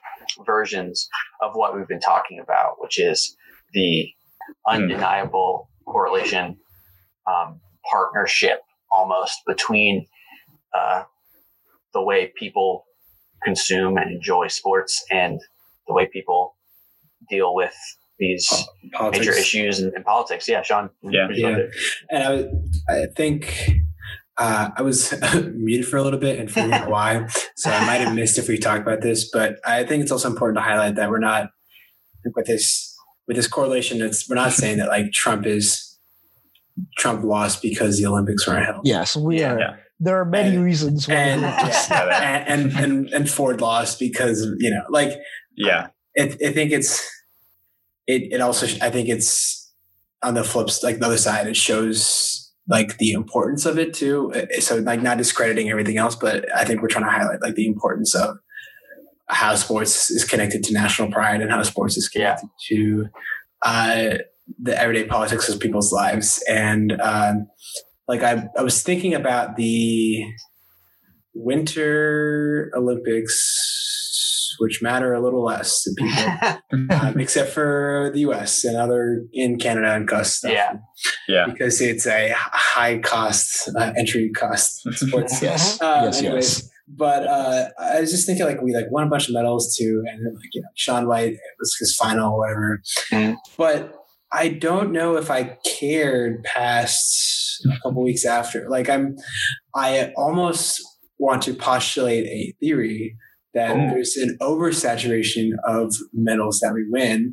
versions 0.45 1.09
of 1.41 1.53
what 1.55 1.77
we've 1.77 1.89
been 1.89 2.01
talking 2.01 2.39
about, 2.39 2.77
which 2.79 2.99
is 2.99 3.37
the 3.73 4.09
undeniable 4.67 5.69
correlation, 5.87 6.57
um, 7.27 7.61
partnership 7.91 8.61
almost 8.91 9.41
between 9.47 10.07
uh, 10.75 11.03
the 11.93 12.03
way 12.03 12.33
people 12.39 12.85
consume 13.43 13.97
and 13.97 14.11
enjoy 14.11 14.49
sports 14.49 15.05
and 15.11 15.41
the 15.87 15.95
way 15.95 16.07
people 16.07 16.57
deal 17.29 17.55
with 17.55 17.75
these 18.19 18.51
uh, 18.99 19.11
major 19.11 19.33
issues 19.33 19.81
in, 19.81 19.93
in, 19.95 20.03
politics. 20.03 20.49
Yeah, 20.49 20.63
Sean. 20.63 20.91
Yeah, 21.03 21.29
yeah. 21.33 21.59
And 22.11 22.51
I, 22.89 22.93
I 22.93 23.07
think 23.15 23.71
uh, 24.39 24.71
I 24.77 24.83
was 24.83 25.15
muted 25.55 25.87
for 25.89 25.97
a 25.97 26.03
little 26.03 26.19
bit 26.19 26.39
and 26.39 26.51
figuring 26.51 26.75
out 26.75 26.91
why. 26.91 27.27
So 27.57 27.71
I 27.71 27.85
might 27.87 28.01
have 28.01 28.15
missed 28.15 28.39
if 28.39 28.49
we 28.49 28.59
talked 28.59 28.83
about 28.83 29.01
this, 29.01 29.31
but 29.31 29.59
I 29.67 29.85
think 29.85 30.03
it's 30.03 30.13
also 30.13 30.29
important 30.29 30.59
to 30.59 30.63
highlight 30.63 30.97
that 30.97 31.11
we're 31.11 31.19
not 31.19 31.51
with 32.35 32.47
this 32.47 32.95
with 33.27 33.37
this 33.37 33.49
correlation. 33.49 34.03
It's 34.03 34.29
we're 34.29 34.37
not 34.37 34.53
saying 34.53 34.79
that 34.79 34.89
like 34.89 35.13
Trump 35.13 35.47
is 35.47 35.99
Trump 36.99 37.25
lost 37.25 37.63
because 37.63 37.99
the 37.99 38.07
Olympics 38.07 38.47
weren't 38.47 38.67
held. 38.67 38.87
Yes, 38.87 39.17
we 39.17 39.41
yeah, 39.41 39.53
are. 39.53 39.59
Yeah. 39.59 39.77
There 39.99 40.21
are 40.21 40.27
many 40.27 40.57
and, 40.57 40.65
reasons 40.65 41.09
why. 41.09 41.15
And, 41.15 41.41
yeah, 41.41 42.45
and, 42.47 42.71
and, 42.73 42.79
and 42.79 43.09
and 43.09 43.31
Ford 43.31 43.63
lost 43.63 43.99
because 43.99 44.43
you 44.59 44.71
know, 44.71 44.83
like, 44.91 45.13
yeah, 45.57 45.89
it, 46.15 46.37
I 46.47 46.53
think 46.53 46.73
it's 46.73 47.09
it. 48.07 48.33
It 48.33 48.41
also, 48.41 48.67
I 48.81 48.91
think 48.91 49.09
it's 49.09 49.73
on 50.23 50.35
the 50.35 50.45
flips, 50.45 50.83
like 50.83 50.99
the 50.99 51.07
other 51.07 51.19
side. 51.19 51.47
It 51.47 51.57
shows 51.57 52.53
like 52.69 52.99
the 52.99 53.13
importance 53.13 53.67
of 53.67 53.79
it 53.79 53.95
too. 53.95 54.33
Uh, 54.35 54.61
so 54.61 54.77
like 54.77 55.03
not 55.03 55.19
discrediting 55.19 55.71
everything 55.71 55.99
else, 55.99 56.17
but 56.17 56.47
I 56.55 56.65
think 56.65 56.83
we're 56.83 56.89
trying 56.89 57.05
to 57.05 57.11
highlight 57.11 57.43
like 57.43 57.55
the 57.55 57.67
importance 57.67 58.15
of 58.15 58.39
how 59.29 59.55
sports 59.55 60.11
is 60.11 60.25
connected 60.25 60.63
to 60.65 60.73
national 60.73 61.11
pride 61.11 61.41
and 61.41 61.51
how 61.51 61.63
sports 61.63 61.97
is 61.97 62.09
connected 62.09 62.49
yeah. 62.71 62.77
to 62.77 63.07
uh, 63.63 64.19
the 64.61 64.81
everyday 64.81 65.07
politics 65.07 65.49
of 65.49 65.61
people's 65.61 65.93
lives. 65.93 66.43
And 66.49 67.01
um, 67.01 67.49
like 68.09 68.23
I, 68.23 68.49
I 68.57 68.63
was 68.63 68.83
thinking 68.83 69.15
about 69.15 69.57
the 69.57 70.25
Winter 71.35 72.73
Olympics 72.75 74.06
which 74.59 74.83
matter 74.83 75.15
a 75.15 75.21
little 75.21 75.45
less 75.45 75.83
to 75.83 75.91
people, 75.97 76.91
um, 76.95 77.19
except 77.19 77.51
for 77.51 78.11
the 78.13 78.21
U.S. 78.21 78.65
and 78.65 78.77
other 78.77 79.25
in 79.33 79.59
Canada 79.59 79.95
and 79.95 80.09
cost 80.09 80.39
stuff. 80.39 80.53
Yeah, 80.53 80.77
yeah, 81.29 81.47
because 81.47 81.81
it's 81.81 82.07
a 82.07 82.33
high 82.35 82.99
cost 82.99 83.71
uh, 83.77 83.93
entry 83.97 84.31
cost 84.31 84.83
sports. 84.93 85.43
yes, 85.43 85.81
uh, 85.81 86.03
yes, 86.05 86.19
anyways, 86.19 86.61
yes. 86.61 86.71
But 86.89 87.27
uh, 87.27 87.69
I 87.81 88.01
was 88.01 88.11
just 88.11 88.27
thinking, 88.27 88.47
like 88.47 88.63
we 88.63 88.75
like 88.75 88.91
won 88.91 89.07
a 89.07 89.11
bunch 89.11 89.29
of 89.29 89.35
medals 89.35 89.77
too, 89.77 90.05
and 90.07 90.35
like 90.37 90.51
you 90.53 90.63
know, 90.63 90.69
Shaun 90.75 91.09
White 91.09 91.33
it 91.33 91.41
was 91.59 91.77
his 91.79 91.97
final, 91.97 92.39
whatever. 92.39 92.81
Mm. 93.11 93.37
But 93.57 93.93
I 94.33 94.49
don't 94.49 94.93
know 94.93 95.17
if 95.17 95.31
I 95.31 95.59
cared 95.65 96.45
past 96.45 97.65
a 97.65 97.81
couple 97.83 98.03
weeks 98.03 98.25
after. 98.25 98.69
Like 98.69 98.89
I'm, 98.89 99.17
I 99.75 100.13
almost 100.17 100.83
want 101.19 101.43
to 101.43 101.55
postulate 101.55 102.27
a 102.27 102.55
theory 102.61 103.17
that 103.57 103.75
oh. 103.75 103.91
there's 103.91 104.17
an 104.17 104.37
oversaturation 104.41 105.53
of 105.67 105.95
medals 106.13 106.61
that 106.61 106.75
we 106.75 106.87
win 106.89 107.33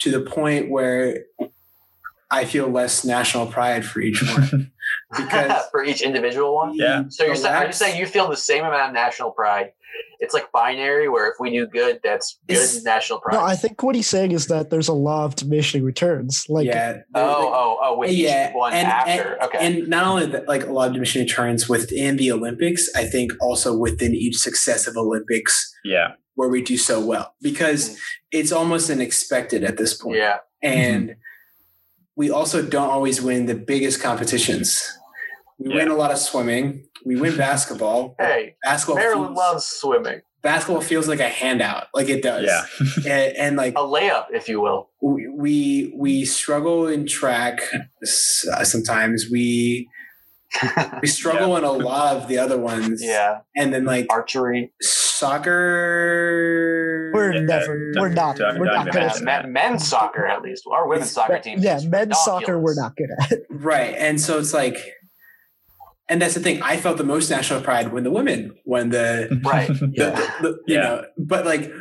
to 0.00 0.10
the 0.10 0.20
point 0.20 0.70
where 0.70 1.24
I 2.30 2.46
feel 2.46 2.68
less 2.68 3.04
national 3.04 3.46
pride 3.46 3.84
for 3.84 4.00
each 4.00 4.22
one. 4.22 4.72
because 5.16 5.66
for 5.70 5.84
each 5.84 6.00
individual 6.00 6.54
one? 6.54 6.74
Yeah. 6.74 7.04
So 7.08 7.24
you're 7.24 7.36
saying, 7.36 7.54
are 7.54 7.66
you 7.66 7.72
saying 7.72 8.00
you 8.00 8.06
feel 8.06 8.28
the 8.30 8.36
same 8.36 8.64
amount 8.64 8.88
of 8.88 8.94
national 8.94 9.32
pride 9.32 9.72
it's 10.20 10.34
like 10.34 10.50
binary 10.52 11.08
where 11.08 11.30
if 11.30 11.34
we 11.38 11.50
do 11.50 11.66
good, 11.66 12.00
that's 12.02 12.38
good 12.48 12.56
it's, 12.56 12.84
national 12.84 13.20
pride. 13.20 13.36
No, 13.36 13.44
I 13.44 13.56
think 13.56 13.82
what 13.82 13.94
he's 13.94 14.08
saying 14.08 14.32
is 14.32 14.46
that 14.48 14.70
there's 14.70 14.88
a 14.88 14.94
law 14.94 15.24
of 15.24 15.36
diminishing 15.36 15.82
returns. 15.82 16.46
Like 16.48 16.66
yeah, 16.66 16.98
oh, 17.14 17.52
oh, 17.54 17.78
oh, 17.82 17.98
with 17.98 18.12
yeah, 18.12 18.52
one 18.52 18.72
and, 18.72 18.86
after. 18.86 19.34
And, 19.34 19.42
okay. 19.42 19.58
And 19.60 19.88
not 19.88 20.06
only 20.06 20.26
that, 20.26 20.48
like 20.48 20.64
a 20.64 20.72
lot 20.72 20.88
of 20.88 20.92
diminishing 20.94 21.22
returns 21.22 21.68
within 21.68 22.16
the 22.16 22.32
Olympics, 22.32 22.88
I 22.94 23.04
think 23.04 23.32
also 23.40 23.76
within 23.76 24.14
each 24.14 24.36
successive 24.36 24.96
Olympics. 24.96 25.74
Yeah. 25.84 26.12
Where 26.36 26.48
we 26.48 26.62
do 26.62 26.76
so 26.76 27.04
well. 27.04 27.34
Because 27.40 27.90
mm-hmm. 27.90 27.98
it's 28.32 28.50
almost 28.50 28.90
unexpected 28.90 29.62
at 29.62 29.76
this 29.76 29.94
point. 29.94 30.16
Yeah. 30.16 30.38
And 30.62 31.10
mm-hmm. 31.10 31.18
we 32.16 32.30
also 32.30 32.60
don't 32.60 32.90
always 32.90 33.22
win 33.22 33.46
the 33.46 33.54
biggest 33.54 34.02
competitions. 34.02 34.82
We 35.58 35.70
yeah. 35.70 35.76
win 35.76 35.88
a 35.88 35.94
lot 35.94 36.10
of 36.10 36.18
swimming. 36.18 36.84
We 37.04 37.16
win 37.16 37.36
basketball. 37.36 38.16
Hey, 38.24 38.56
basketball. 38.62 38.96
Maryland 38.96 39.28
feels, 39.28 39.38
loves 39.38 39.64
swimming. 39.66 40.22
Basketball 40.42 40.80
feels 40.82 41.08
like 41.08 41.20
a 41.20 41.28
handout, 41.28 41.86
like 41.94 42.08
it 42.08 42.22
does. 42.22 42.44
Yeah, 42.46 42.66
and, 43.10 43.36
and, 43.36 43.56
like 43.56 43.74
a 43.74 43.82
layup, 43.82 44.26
if 44.30 44.48
you 44.48 44.60
will. 44.60 44.90
We 45.00 45.28
we, 45.28 45.94
we 45.96 46.24
struggle 46.24 46.86
in 46.86 47.06
track 47.06 47.60
uh, 47.72 48.64
sometimes. 48.64 49.26
We 49.30 49.88
we 51.02 51.08
struggle 51.08 51.50
yeah. 51.50 51.58
in 51.58 51.64
a 51.64 51.72
lot 51.72 52.16
of 52.16 52.28
the 52.28 52.38
other 52.38 52.58
ones. 52.58 53.02
Yeah, 53.02 53.40
and 53.56 53.74
then 53.74 53.84
like 53.84 54.06
archery, 54.10 54.72
soccer. 54.80 55.52
We're 57.14 57.34
yeah, 57.34 57.40
never. 57.40 57.92
We're 57.96 58.08
not. 58.10 58.38
We're 58.38 58.64
not 58.64 58.90
good 58.90 59.02
at 59.02 59.48
men's 59.48 59.86
soccer. 59.86 60.26
At 60.26 60.42
least 60.42 60.64
our 60.70 60.88
women's 60.88 61.10
soccer 61.10 61.38
team. 61.38 61.58
Yeah, 61.60 61.80
men's 61.86 62.18
soccer. 62.24 62.58
We're 62.58 62.74
not 62.74 62.96
good 62.96 63.10
at. 63.20 63.40
Right, 63.50 63.94
and 63.96 64.20
so 64.20 64.38
it's 64.38 64.52
like 64.52 64.76
and 66.08 66.20
that's 66.20 66.34
the 66.34 66.40
thing. 66.40 66.60
I 66.62 66.76
felt 66.76 66.98
the 66.98 67.04
most 67.04 67.30
national 67.30 67.62
pride 67.62 67.92
when 67.92 68.04
the 68.04 68.10
women 68.10 68.56
won 68.64 68.90
the 68.90 69.40
right. 69.44 69.68
The, 69.74 69.90
yeah. 69.92 70.10
the, 70.10 70.42
the, 70.42 70.48
you 70.66 70.74
yeah. 70.74 70.80
know, 70.80 71.04
but 71.16 71.46
like, 71.46 71.72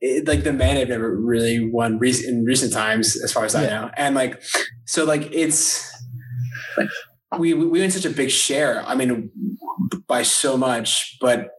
it, 0.00 0.26
like 0.26 0.44
the 0.44 0.52
men 0.52 0.76
have 0.76 0.88
never 0.88 1.14
really 1.14 1.68
won 1.68 1.98
re- 1.98 2.24
in 2.26 2.44
recent 2.44 2.72
times, 2.72 3.20
as 3.22 3.32
far 3.32 3.44
as 3.44 3.54
yeah. 3.54 3.60
I 3.60 3.66
know. 3.66 3.90
And 3.96 4.14
like, 4.14 4.42
so 4.84 5.04
like 5.04 5.28
it's 5.32 5.90
like 6.76 6.88
we 7.38 7.54
we 7.54 7.66
win 7.66 7.90
such 7.90 8.04
a 8.04 8.10
big 8.10 8.30
share. 8.30 8.84
I 8.86 8.94
mean, 8.94 9.30
by 10.06 10.22
so 10.22 10.56
much, 10.56 11.16
but 11.20 11.50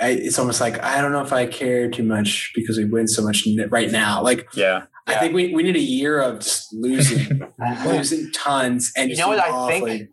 I, 0.00 0.10
it's 0.10 0.38
almost 0.38 0.60
like 0.60 0.82
I 0.82 1.00
don't 1.00 1.12
know 1.12 1.22
if 1.22 1.32
I 1.32 1.46
care 1.46 1.90
too 1.90 2.04
much 2.04 2.52
because 2.54 2.76
we 2.76 2.84
win 2.84 3.08
so 3.08 3.22
much 3.22 3.46
right 3.70 3.90
now. 3.90 4.22
Like, 4.22 4.48
yeah, 4.54 4.84
I 5.06 5.14
think 5.16 5.34
we, 5.34 5.54
we 5.54 5.62
need 5.62 5.76
a 5.76 5.80
year 5.80 6.20
of 6.20 6.40
just 6.40 6.72
losing, 6.74 7.42
losing 7.84 8.30
tons, 8.32 8.92
and 8.96 9.10
you 9.10 9.16
know 9.16 9.28
what 9.28 9.40
I 9.40 9.68
think 9.68 9.88
I, 9.88 10.08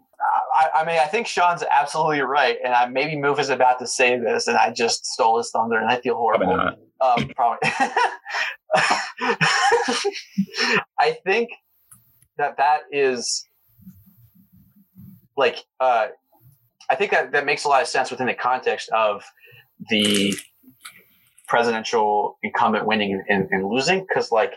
I, 0.75 0.85
mean, 0.85 0.99
I 0.99 1.05
think 1.05 1.27
Sean's 1.27 1.63
absolutely 1.69 2.21
right, 2.21 2.57
and 2.63 2.73
I 2.73 2.85
maybe 2.87 3.15
Move 3.17 3.39
is 3.39 3.49
about 3.49 3.79
to 3.79 3.87
say 3.87 4.19
this, 4.19 4.47
and 4.47 4.57
I 4.57 4.71
just 4.71 5.05
stole 5.05 5.37
his 5.37 5.49
thunder, 5.51 5.77
and 5.77 5.89
I 5.89 5.99
feel 6.01 6.15
horrible. 6.15 6.47
Probably 6.47 6.85
um, 7.01 7.29
probably. 7.35 7.59
I 10.99 11.17
think 11.23 11.49
that 12.37 12.57
that 12.57 12.81
is 12.91 13.47
like 15.37 15.63
uh, 15.79 16.07
I 16.89 16.95
think 16.95 17.11
that 17.11 17.31
that 17.31 17.45
makes 17.45 17.63
a 17.63 17.67
lot 17.67 17.81
of 17.81 17.87
sense 17.87 18.11
within 18.11 18.27
the 18.27 18.33
context 18.33 18.89
of 18.89 19.23
the 19.89 20.35
presidential 21.47 22.37
incumbent 22.43 22.85
winning 22.85 23.13
and, 23.13 23.23
and, 23.29 23.47
and 23.51 23.67
losing 23.67 24.01
because 24.01 24.31
like 24.31 24.53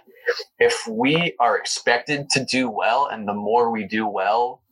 if 0.58 0.86
we 0.88 1.34
are 1.38 1.56
expected 1.58 2.30
to 2.30 2.44
do 2.44 2.70
well 2.70 3.06
and 3.06 3.28
the 3.28 3.34
more 3.34 3.70
we 3.70 3.86
do 3.86 4.06
well 4.06 4.62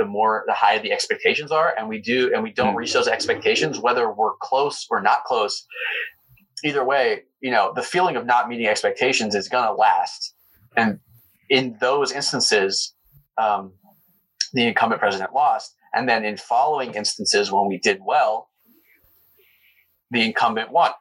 the 0.00 0.06
more 0.06 0.44
the 0.46 0.54
higher 0.54 0.80
the 0.82 0.90
expectations 0.90 1.52
are 1.52 1.74
and 1.78 1.88
we 1.88 2.00
do 2.00 2.32
and 2.34 2.42
we 2.42 2.52
don't 2.52 2.74
reach 2.74 2.92
those 2.92 3.06
expectations 3.06 3.78
whether 3.78 4.10
we're 4.12 4.34
close 4.40 4.86
or 4.90 5.00
not 5.00 5.24
close 5.24 5.66
either 6.64 6.84
way 6.84 7.22
you 7.40 7.50
know 7.50 7.72
the 7.76 7.82
feeling 7.82 8.16
of 8.16 8.24
not 8.26 8.48
meeting 8.48 8.66
expectations 8.66 9.34
is 9.34 9.48
going 9.48 9.64
to 9.64 9.72
last 9.72 10.34
and 10.76 10.98
in 11.48 11.76
those 11.80 12.12
instances 12.12 12.94
um, 13.38 13.72
the 14.52 14.66
incumbent 14.66 15.00
president 15.00 15.34
lost. 15.34 15.74
And 15.92 16.08
then 16.08 16.24
in 16.24 16.36
following 16.36 16.94
instances 16.94 17.50
when 17.50 17.66
we 17.66 17.78
did 17.78 18.00
well, 18.04 18.48
the 20.10 20.22
incumbent 20.22 20.70
won. 20.70 20.92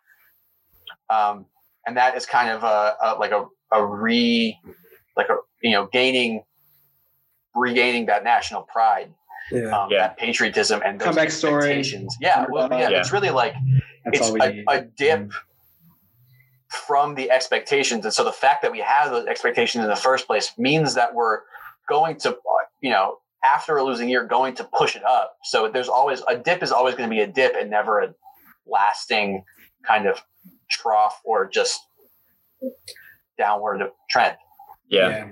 Um, 1.10 1.46
and 1.86 1.98
that 1.98 2.16
is 2.16 2.26
kind 2.26 2.50
of 2.50 2.64
a, 2.64 2.96
a 3.02 3.16
like 3.20 3.32
a, 3.32 3.46
a 3.72 3.86
re 3.86 4.58
like 5.18 5.30
a 5.30 5.38
you 5.62 5.72
know 5.72 5.88
gaining 5.92 6.44
regaining 7.60 8.06
that 8.08 8.24
national 8.24 8.64
pride 8.64 9.14
Yeah. 9.52 9.66
um, 9.78 9.90
Yeah. 9.92 10.00
that 10.00 10.18
patriotism 10.18 10.82
and 10.86 11.00
those 11.00 11.06
Comeback 11.08 11.32
story. 11.32 11.84
Yeah, 12.22 12.46
well, 12.50 12.68
yeah, 12.72 12.90
Yeah. 12.90 13.00
it's 13.00 13.12
really 13.12 13.30
like 13.30 13.54
That's 14.06 14.20
it's 14.20 14.30
all 14.30 14.42
a, 14.42 14.52
need. 14.54 14.66
a 14.68 14.82
dip 14.82 15.32
from 16.70 17.16
the 17.16 17.32
expectations, 17.32 18.06
and 18.06 18.14
so 18.14 18.24
the 18.24 18.32
fact 18.32 18.62
that 18.62 18.72
we 18.72 18.80
have 18.80 19.10
those 19.10 19.26
expectations 19.26 19.84
in 19.84 19.90
the 19.90 19.96
first 19.96 20.28
place 20.28 20.52
means 20.58 20.94
that 20.94 21.14
we're 21.16 21.40
going 21.88 22.16
to, 22.20 22.30
uh, 22.30 22.36
you 22.82 22.92
know, 22.92 23.18
after 23.44 23.78
a 23.78 23.84
losing 23.84 24.08
year, 24.10 24.24
going 24.26 24.54
to 24.56 24.64
push 24.64 24.96
it 24.96 25.04
up. 25.04 25.36
So 25.44 25.68
there's 25.70 25.90
always 25.90 26.22
a 26.28 26.38
dip 26.38 26.62
is 26.62 26.72
always 26.72 26.94
going 26.96 27.10
to 27.10 27.14
be 27.16 27.22
a 27.22 27.28
dip 27.28 27.56
and 27.60 27.70
never 27.72 28.00
a 28.02 28.14
lasting 28.68 29.44
kind 29.88 30.06
of 30.08 30.22
trough 30.70 31.20
or 31.24 31.48
just 31.50 31.80
downward 33.38 33.82
trend. 34.10 34.36
Yeah. 34.90 35.30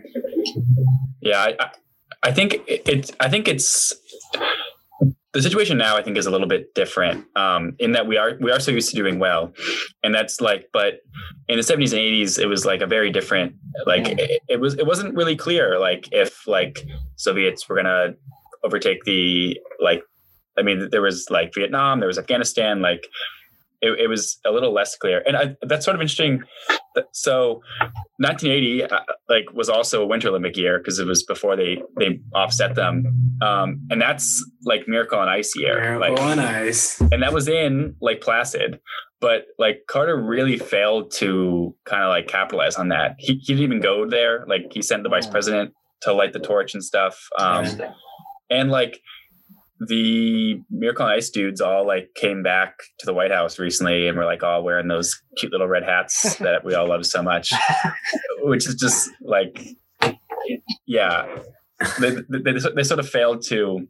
Yeah, 1.22 1.38
I, 1.40 1.56
I- 1.60 1.72
I 2.24 2.32
think 2.32 2.56
it, 2.68 2.88
it. 2.88 3.12
I 3.20 3.30
think 3.30 3.48
it's 3.48 3.94
the 5.34 5.42
situation 5.42 5.78
now. 5.78 5.96
I 5.98 6.02
think 6.04 6.18
is 6.18 6.26
a 6.26 6.32
little 6.32 6.48
bit 6.48 6.74
different 6.74 7.26
um, 7.38 7.76
in 7.80 7.92
that 7.92 8.08
we 8.08 8.18
are 8.18 8.38
we 8.42 8.52
are 8.52 8.60
so 8.60 8.72
used 8.72 8.90
to 8.90 8.96
doing 8.96 9.20
well, 9.20 9.54
and 10.04 10.14
that's 10.14 10.42
like. 10.42 10.70
But 10.74 11.02
in 11.48 11.58
the 11.58 11.64
seventies 11.64 11.94
and 11.94 12.02
eighties, 12.02 12.38
it 12.38 12.48
was 12.48 12.66
like 12.66 12.82
a 12.82 12.88
very 12.88 13.12
different. 13.12 13.54
Like 13.86 14.06
Mm. 14.06 14.20
it, 14.20 14.42
it 14.50 14.60
was. 14.60 14.74
It 14.76 14.86
wasn't 14.86 15.16
really 15.16 15.36
clear. 15.36 15.80
Like 15.80 16.10
if 16.12 16.48
like 16.48 16.86
Soviets 17.16 17.68
were 17.70 17.76
gonna 17.76 18.14
overtake 18.64 19.04
the 19.06 19.60
like. 19.80 20.04
I 20.60 20.64
mean, 20.64 20.90
there 20.92 21.04
was 21.04 21.28
like 21.30 21.54
Vietnam, 21.54 22.00
there 22.00 22.08
was 22.08 22.18
Afghanistan. 22.18 22.82
Like 22.82 23.06
it, 23.82 24.00
it 24.00 24.08
was 24.08 24.40
a 24.46 24.52
little 24.52 24.74
less 24.74 24.96
clear, 24.98 25.24
and 25.26 25.38
I, 25.38 25.56
that's 25.62 25.86
sort 25.86 25.96
of 25.96 26.02
interesting. 26.02 26.44
So 27.12 27.62
1980 28.18 28.84
uh, 28.86 29.00
like 29.30 29.46
was 29.54 29.70
also 29.70 30.02
a 30.02 30.06
winter 30.08 30.30
olympic 30.30 30.58
year 30.58 30.80
because 30.80 30.98
it 30.98 31.06
was 31.06 31.22
before 31.22 31.56
they 31.56 31.78
they 32.00 32.20
offset 32.34 32.74
them 32.74 33.38
um 33.44 33.80
and 33.92 34.02
that's 34.02 34.44
like 34.64 34.88
miracle 34.88 35.20
on 35.20 35.28
ice 35.30 35.56
year 35.56 36.00
like 36.00 36.14
Miracle 36.14 36.26
on 36.26 36.40
ice. 36.40 37.00
and 37.12 37.22
that 37.22 37.32
was 37.34 37.48
in 37.48 37.96
Lake 38.02 38.22
Placid 38.22 38.80
but 39.22 39.46
like 39.60 39.82
carter 39.88 40.20
really 40.20 40.58
failed 40.58 41.12
to 41.12 41.76
kind 41.86 42.02
of 42.02 42.10
like 42.10 42.28
capitalize 42.28 42.76
on 42.78 42.88
that 42.88 43.16
he, 43.20 43.34
he 43.36 43.54
didn't 43.54 43.64
even 43.64 43.80
go 43.80 44.10
there 44.10 44.44
like 44.48 44.64
he 44.72 44.82
sent 44.82 45.04
the 45.04 45.10
vice 45.10 45.28
Mm. 45.28 45.32
president 45.32 45.74
to 46.02 46.14
light 46.14 46.34
the 46.34 46.40
torch 46.40 46.74
and 46.74 46.84
stuff 46.84 47.28
um 47.38 47.66
and 48.50 48.72
like 48.72 49.00
the 49.80 50.60
Miracle 50.72 51.06
on 51.06 51.12
Ice 51.12 51.30
dudes 51.30 51.62
all 51.62 51.86
like 51.86 52.10
came 52.16 52.42
back 52.42 52.74
to 53.00 53.06
the 53.06 53.14
White 53.14 53.32
House 53.32 53.60
recently 53.60 54.08
and 54.08 54.18
were 54.18 54.26
like 54.26 54.42
all 54.44 54.64
wearing 54.64 54.88
those 54.88 55.22
cute 55.38 55.52
little 55.52 55.68
red 55.68 55.84
hats 55.84 56.36
that 56.40 56.64
we 56.66 56.74
all 56.74 56.88
love 56.90 57.06
so 57.06 57.22
much, 57.22 57.52
which 58.42 58.68
is 58.68 58.76
just 58.76 59.10
like, 59.22 59.68
yeah, 60.88 61.28
they, 62.00 62.12
they, 62.30 62.54
they 62.76 62.84
sort 62.84 63.00
of 63.00 63.08
failed 63.08 63.44
to, 63.48 63.88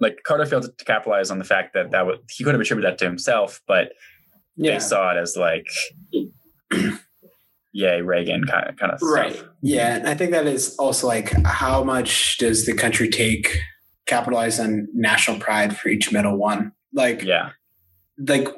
like 0.00 0.18
Carter 0.26 0.46
failed 0.46 0.62
to 0.78 0.84
capitalize 0.86 1.30
on 1.30 1.38
the 1.38 1.44
fact 1.44 1.74
that 1.74 1.90
that 1.90 2.06
was, 2.06 2.18
he 2.30 2.42
could 2.44 2.54
have 2.54 2.60
attributed 2.60 2.90
that 2.92 2.98
to 2.98 3.04
himself, 3.04 3.60
but 3.68 3.92
Yeah. 4.56 4.74
they 4.74 4.78
saw 4.80 5.10
it 5.14 5.18
as 5.20 5.36
like, 5.36 5.66
yay, 7.72 8.00
Reagan 8.02 8.44
kind 8.44 8.68
of, 8.68 8.76
kind 8.76 8.92
of 8.92 9.00
Right. 9.02 9.34
stuff. 9.34 9.48
Yeah. 9.62 9.96
And 9.96 10.08
I 10.08 10.14
think 10.14 10.30
that 10.32 10.46
is 10.46 10.74
also 10.78 11.06
like 11.06 11.32
how 11.44 11.82
much 11.84 12.38
does 12.38 12.66
the 12.66 12.72
country 12.72 13.08
take 13.08 13.58
capitalize 14.06 14.60
on 14.60 14.88
national 14.94 15.38
pride 15.38 15.76
for 15.76 15.88
each 15.88 16.12
medal 16.12 16.36
won? 16.36 16.72
Like, 16.92 17.22
Yeah. 17.22 17.50
like 18.18 18.48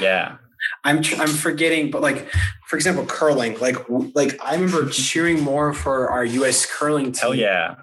Yeah. 0.00 0.36
I'm 0.84 1.02
tr- 1.02 1.20
I'm 1.20 1.28
forgetting, 1.28 1.90
but 1.90 2.02
like 2.02 2.28
for 2.68 2.76
example, 2.76 3.06
curling. 3.06 3.58
Like 3.60 3.76
w- 3.86 4.10
like 4.14 4.38
I 4.44 4.54
remember 4.54 4.88
cheering 4.90 5.40
more 5.40 5.72
for 5.72 6.10
our 6.10 6.24
U.S. 6.24 6.66
curling 6.66 7.12
team 7.12 7.20
Hell 7.20 7.34
yeah. 7.34 7.74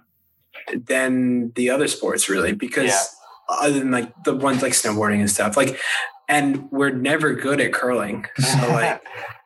than 0.88 1.52
the 1.56 1.70
other 1.70 1.88
sports, 1.88 2.30
really, 2.30 2.54
because 2.54 2.86
Yeah. 2.90 3.56
other 3.58 3.80
than 3.80 3.92
like 3.92 4.12
the 4.24 4.36
ones 4.36 4.62
like 4.62 4.74
snowboarding 4.74 5.20
and 5.20 5.30
stuff, 5.30 5.56
like, 5.56 5.80
and 6.28 6.70
we're 6.72 6.90
never 6.92 7.34
good 7.34 7.62
at 7.62 7.74
curling. 7.74 8.26
So 8.38 8.58
like, 8.70 9.02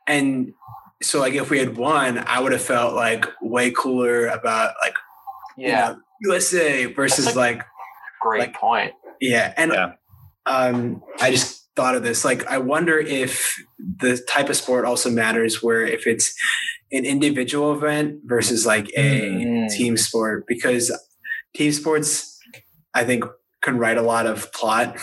and 0.07 0.53
so 1.03 1.19
like 1.19 1.33
if 1.33 1.49
we 1.49 1.59
had 1.59 1.77
won, 1.77 2.17
I 2.19 2.39
would 2.39 2.51
have 2.53 2.61
felt 2.61 2.95
like 2.95 3.25
way 3.41 3.71
cooler 3.71 4.27
about 4.27 4.73
like 4.81 4.95
you 5.57 5.67
yeah, 5.67 5.89
know, 5.89 5.99
USA 6.21 6.85
versus 6.85 7.35
like 7.35 7.63
great 8.21 8.39
like- 8.39 8.53
point. 8.55 8.93
yeah, 9.21 9.53
and 9.57 9.71
Yeah. 9.71 9.91
um, 10.45 11.01
I 11.19 11.31
just 11.31 11.65
thought 11.75 11.95
of 11.95 12.03
this. 12.03 12.25
Like, 12.25 12.45
I 12.47 12.57
wonder 12.57 12.97
if 12.99 13.55
the 13.77 14.17
type 14.27 14.49
of 14.49 14.55
sport 14.57 14.85
also 14.85 15.09
matters, 15.11 15.61
where 15.61 15.85
if 15.85 16.07
it's 16.07 16.33
an 16.91 17.05
individual 17.05 17.73
event 17.73 18.21
versus 18.25 18.65
like 18.65 18.89
a 18.97 19.21
Mm. 19.29 19.69
team 19.69 19.97
sport, 19.97 20.45
because 20.47 20.91
team 21.55 21.71
sports, 21.71 22.39
I 22.93 23.03
think, 23.03 23.25
can 23.61 23.77
write 23.77 23.97
a 23.97 24.01
lot 24.01 24.25
of 24.25 24.51
plot, 24.53 24.97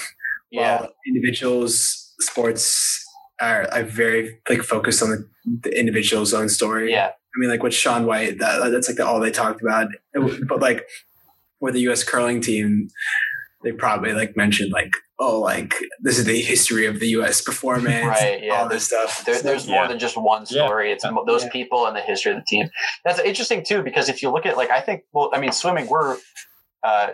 Yeah, 0.50 0.81
while 0.81 0.88
individuals 1.07 2.12
sports 2.20 3.05
are, 3.40 3.68
are 3.72 3.83
very 3.85 4.40
like 4.48 4.62
focused 4.62 5.03
on 5.03 5.11
the, 5.11 5.68
the 5.68 5.79
individual's 5.79 6.33
own 6.35 6.48
story. 6.48 6.90
yeah, 6.90 7.11
I 7.37 7.40
mean, 7.40 7.51
like 7.51 7.62
with 7.62 7.75
Shaun 7.75 8.07
White, 8.07 8.38
that, 8.38 8.70
that's 8.70 8.88
like 8.88 8.97
the, 8.97 9.07
all 9.07 9.20
they 9.20 9.31
talked 9.31 9.61
about. 9.61 9.88
But 10.49 10.61
like 10.61 10.87
with 11.61 11.75
the 11.75 11.81
U.S. 11.83 12.05
curling 12.05 12.40
team, 12.40 12.88
they 13.62 13.73
probably 13.73 14.12
like 14.12 14.37
mentioned 14.37 14.70
like, 14.73 14.92
oh, 15.18 15.40
like 15.40 15.75
this 16.01 16.18
is 16.18 16.25
the 16.27 16.40
history 16.40 16.87
of 16.87 17.01
the 17.01 17.09
U.S. 17.09 17.40
performance, 17.40 18.05
Right, 18.07 18.42
yeah. 18.42 18.55
all 18.62 18.68
this 18.68 18.87
stuff. 18.87 19.25
There, 19.25 19.37
So, 19.37 19.42
there's 19.42 19.66
Yeah. 19.66 19.75
more 19.75 19.88
than 19.88 19.99
just 19.99 20.16
one 20.16 20.42
Yeah. 20.49 20.66
story. 20.66 20.92
It's 20.92 21.05
mo- 21.05 21.25
those 21.27 21.44
Yeah. 21.44 21.51
people 21.51 21.87
and 21.87 21.97
the 21.97 22.01
history 22.01 22.33
of 22.33 22.38
the 22.38 22.44
team. 22.47 22.68
That's 23.05 23.18
interesting 23.20 23.64
too, 23.64 23.83
because 23.83 24.09
if 24.09 24.23
you 24.23 24.31
look 24.31 24.44
at 24.47 24.57
like, 24.57 24.70
I 24.70 24.81
think, 24.81 25.03
well, 25.12 25.31
I 25.33 25.40
mean, 25.40 25.53
swimming, 25.53 25.87
we're 25.88 26.18
uh, 26.83 27.12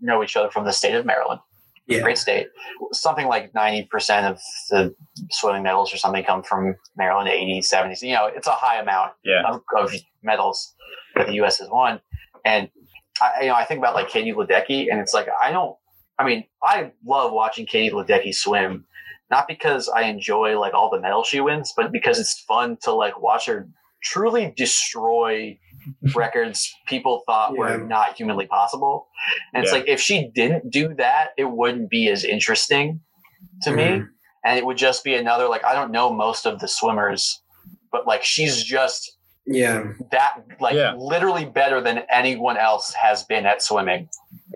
know 0.00 0.22
each 0.24 0.36
other 0.36 0.50
from 0.50 0.64
the 0.64 0.72
state 0.72 0.94
of 0.94 1.04
Maryland, 1.04 1.40
yeah, 1.86 2.00
great 2.00 2.18
state. 2.18 2.48
Something 2.92 3.26
like 3.26 3.54
ninety 3.54 3.84
percent 3.84 4.26
of 4.26 4.40
the 4.70 4.94
swimming 5.30 5.62
medals 5.62 5.92
or 5.92 5.96
something 5.96 6.24
come 6.24 6.42
from 6.42 6.76
Maryland, 6.96 7.28
80s, 7.28 7.66
70s. 7.72 8.02
You 8.02 8.14
know, 8.14 8.26
it's 8.26 8.46
a 8.46 8.52
high 8.52 8.80
amount 8.80 9.12
Yeah. 9.24 9.42
of, 9.46 9.62
of 9.78 9.92
medals 10.22 10.74
that 11.14 11.26
the 11.28 11.34
U.S. 11.34 11.58
has 11.58 11.68
won. 11.70 12.00
And 12.44 12.68
I, 13.20 13.42
you 13.42 13.46
know, 13.48 13.54
I 13.54 13.64
think 13.64 13.78
about 13.78 13.94
like 13.94 14.08
Katie 14.08 14.32
Ledecky, 14.32 14.86
and 14.90 15.00
it's 15.00 15.14
like 15.14 15.28
I 15.42 15.50
don't. 15.50 15.76
I 16.18 16.24
mean, 16.24 16.44
I 16.62 16.92
love 17.04 17.32
watching 17.32 17.66
Katie 17.66 17.94
Ledecky 17.94 18.34
swim, 18.34 18.86
not 19.30 19.46
because 19.46 19.88
I 19.88 20.02
enjoy 20.04 20.58
like 20.58 20.72
all 20.74 20.90
the 20.90 21.00
medals 21.00 21.26
she 21.26 21.40
wins, 21.40 21.72
but 21.76 21.92
because 21.92 22.18
it's 22.18 22.40
fun 22.48 22.78
to 22.82 22.92
like 22.92 23.20
watch 23.20 23.46
her 23.46 23.68
truly 24.02 24.52
destroy 24.56 25.58
records 26.14 26.72
people 26.86 27.22
thought 27.26 27.52
Yeah. 27.54 27.58
were 27.60 27.78
not 27.78 28.16
humanly 28.16 28.46
possible. 28.46 29.08
And 29.54 29.62
it's 29.62 29.72
like 29.72 29.84
if 29.88 30.00
she 30.00 30.28
didn't 30.34 30.70
do 30.70 30.94
that, 30.94 31.30
it 31.36 31.44
wouldn't 31.50 31.90
be 31.90 32.08
as 32.08 32.24
interesting 32.24 33.00
to 33.62 33.70
me 33.70 33.82
Mhm. 33.84 34.08
and 34.44 34.58
it 34.58 34.66
would 34.66 34.76
just 34.76 35.02
be 35.04 35.14
another 35.14 35.48
like 35.48 35.64
I 35.64 35.74
don't 35.74 35.90
know 35.92 36.12
most 36.12 36.46
of 36.46 36.60
the 36.60 36.68
swimmers, 36.68 37.42
but 37.92 38.06
like 38.06 38.22
she's 38.24 38.62
just 38.62 39.12
yeah, 39.48 39.92
that 40.10 40.42
like 40.60 40.74
Yeah. 40.74 40.94
literally 40.96 41.44
better 41.44 41.80
than 41.80 41.98
anyone 42.10 42.56
else 42.56 42.92
has 42.94 43.22
been 43.22 43.46
at 43.46 43.62
swimming, 43.62 44.08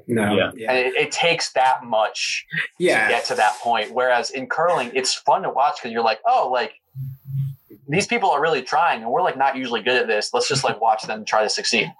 no, 0.09 0.35
Yeah. 0.35 0.51
yeah, 0.57 0.69
and 0.73 0.79
it, 0.79 0.95
it 0.97 1.13
takes 1.13 1.53
that 1.53 1.85
much 1.85 2.45
yeah, 2.81 3.05
to 3.07 3.09
get 3.15 3.25
to 3.27 3.37
that 3.37 3.55
point. 3.63 3.93
Whereas 3.93 4.31
in 4.31 4.49
curling, 4.49 4.91
it's 4.93 5.15
fun 5.15 5.43
to 5.43 5.51
watch 5.51 5.77
because 5.79 5.93
you're 5.93 6.03
like, 6.03 6.19
oh, 6.27 6.51
like 6.53 6.73
these 7.91 8.07
people 8.07 8.31
are 8.31 8.41
really 8.41 8.63
trying, 8.63 9.03
and 9.03 9.11
we're 9.11 9.23
like 9.23 9.37
not 9.37 9.57
usually 9.57 9.83
good 9.83 9.97
at 9.97 10.07
this. 10.07 10.31
Let's 10.33 10.49
just 10.49 10.65
like 10.65 10.81
watch 10.81 11.03
them 11.05 11.25
try 11.25 11.43
to 11.43 11.49
succeed. 11.51 11.93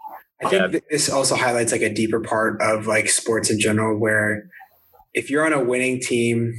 I 0.43 0.49
think 0.49 0.73
Yeah. 0.73 0.81
this 0.91 1.11
also 1.11 1.35
highlights 1.37 1.73
like 1.73 1.83
a 1.83 1.93
deeper 1.93 2.21
part 2.21 2.61
of 2.63 2.87
like 2.87 3.09
sports 3.09 3.51
in 3.51 3.59
general, 3.61 3.99
where 3.99 4.49
if 5.13 5.29
you're 5.31 5.45
on 5.45 5.53
a 5.53 5.63
winning 5.63 6.01
team, 6.01 6.55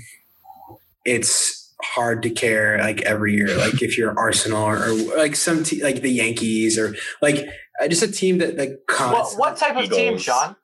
it's 1.05 1.73
hard 1.83 2.21
to 2.23 2.29
care 2.29 2.77
like 2.77 3.01
every 3.01 3.33
year. 3.33 3.47
Like 3.57 3.81
if 3.81 3.97
you're 3.97 4.17
Arsenal 4.17 4.63
or, 4.65 4.77
or 4.89 4.93
like 5.17 5.35
some 5.35 5.63
te- 5.63 5.83
like 5.83 6.01
the 6.01 6.09
Yankees 6.11 6.77
or 6.77 6.95
like 7.21 7.47
uh, 7.81 7.87
just 7.87 8.03
a 8.03 8.11
team 8.11 8.37
that 8.39 8.57
like 8.57 8.69
What, 8.87 8.87
comes. 8.87 9.33
what 9.35 9.57
type 9.57 9.75
of 9.77 9.89
team, 9.89 10.17
Sean? 10.17 10.55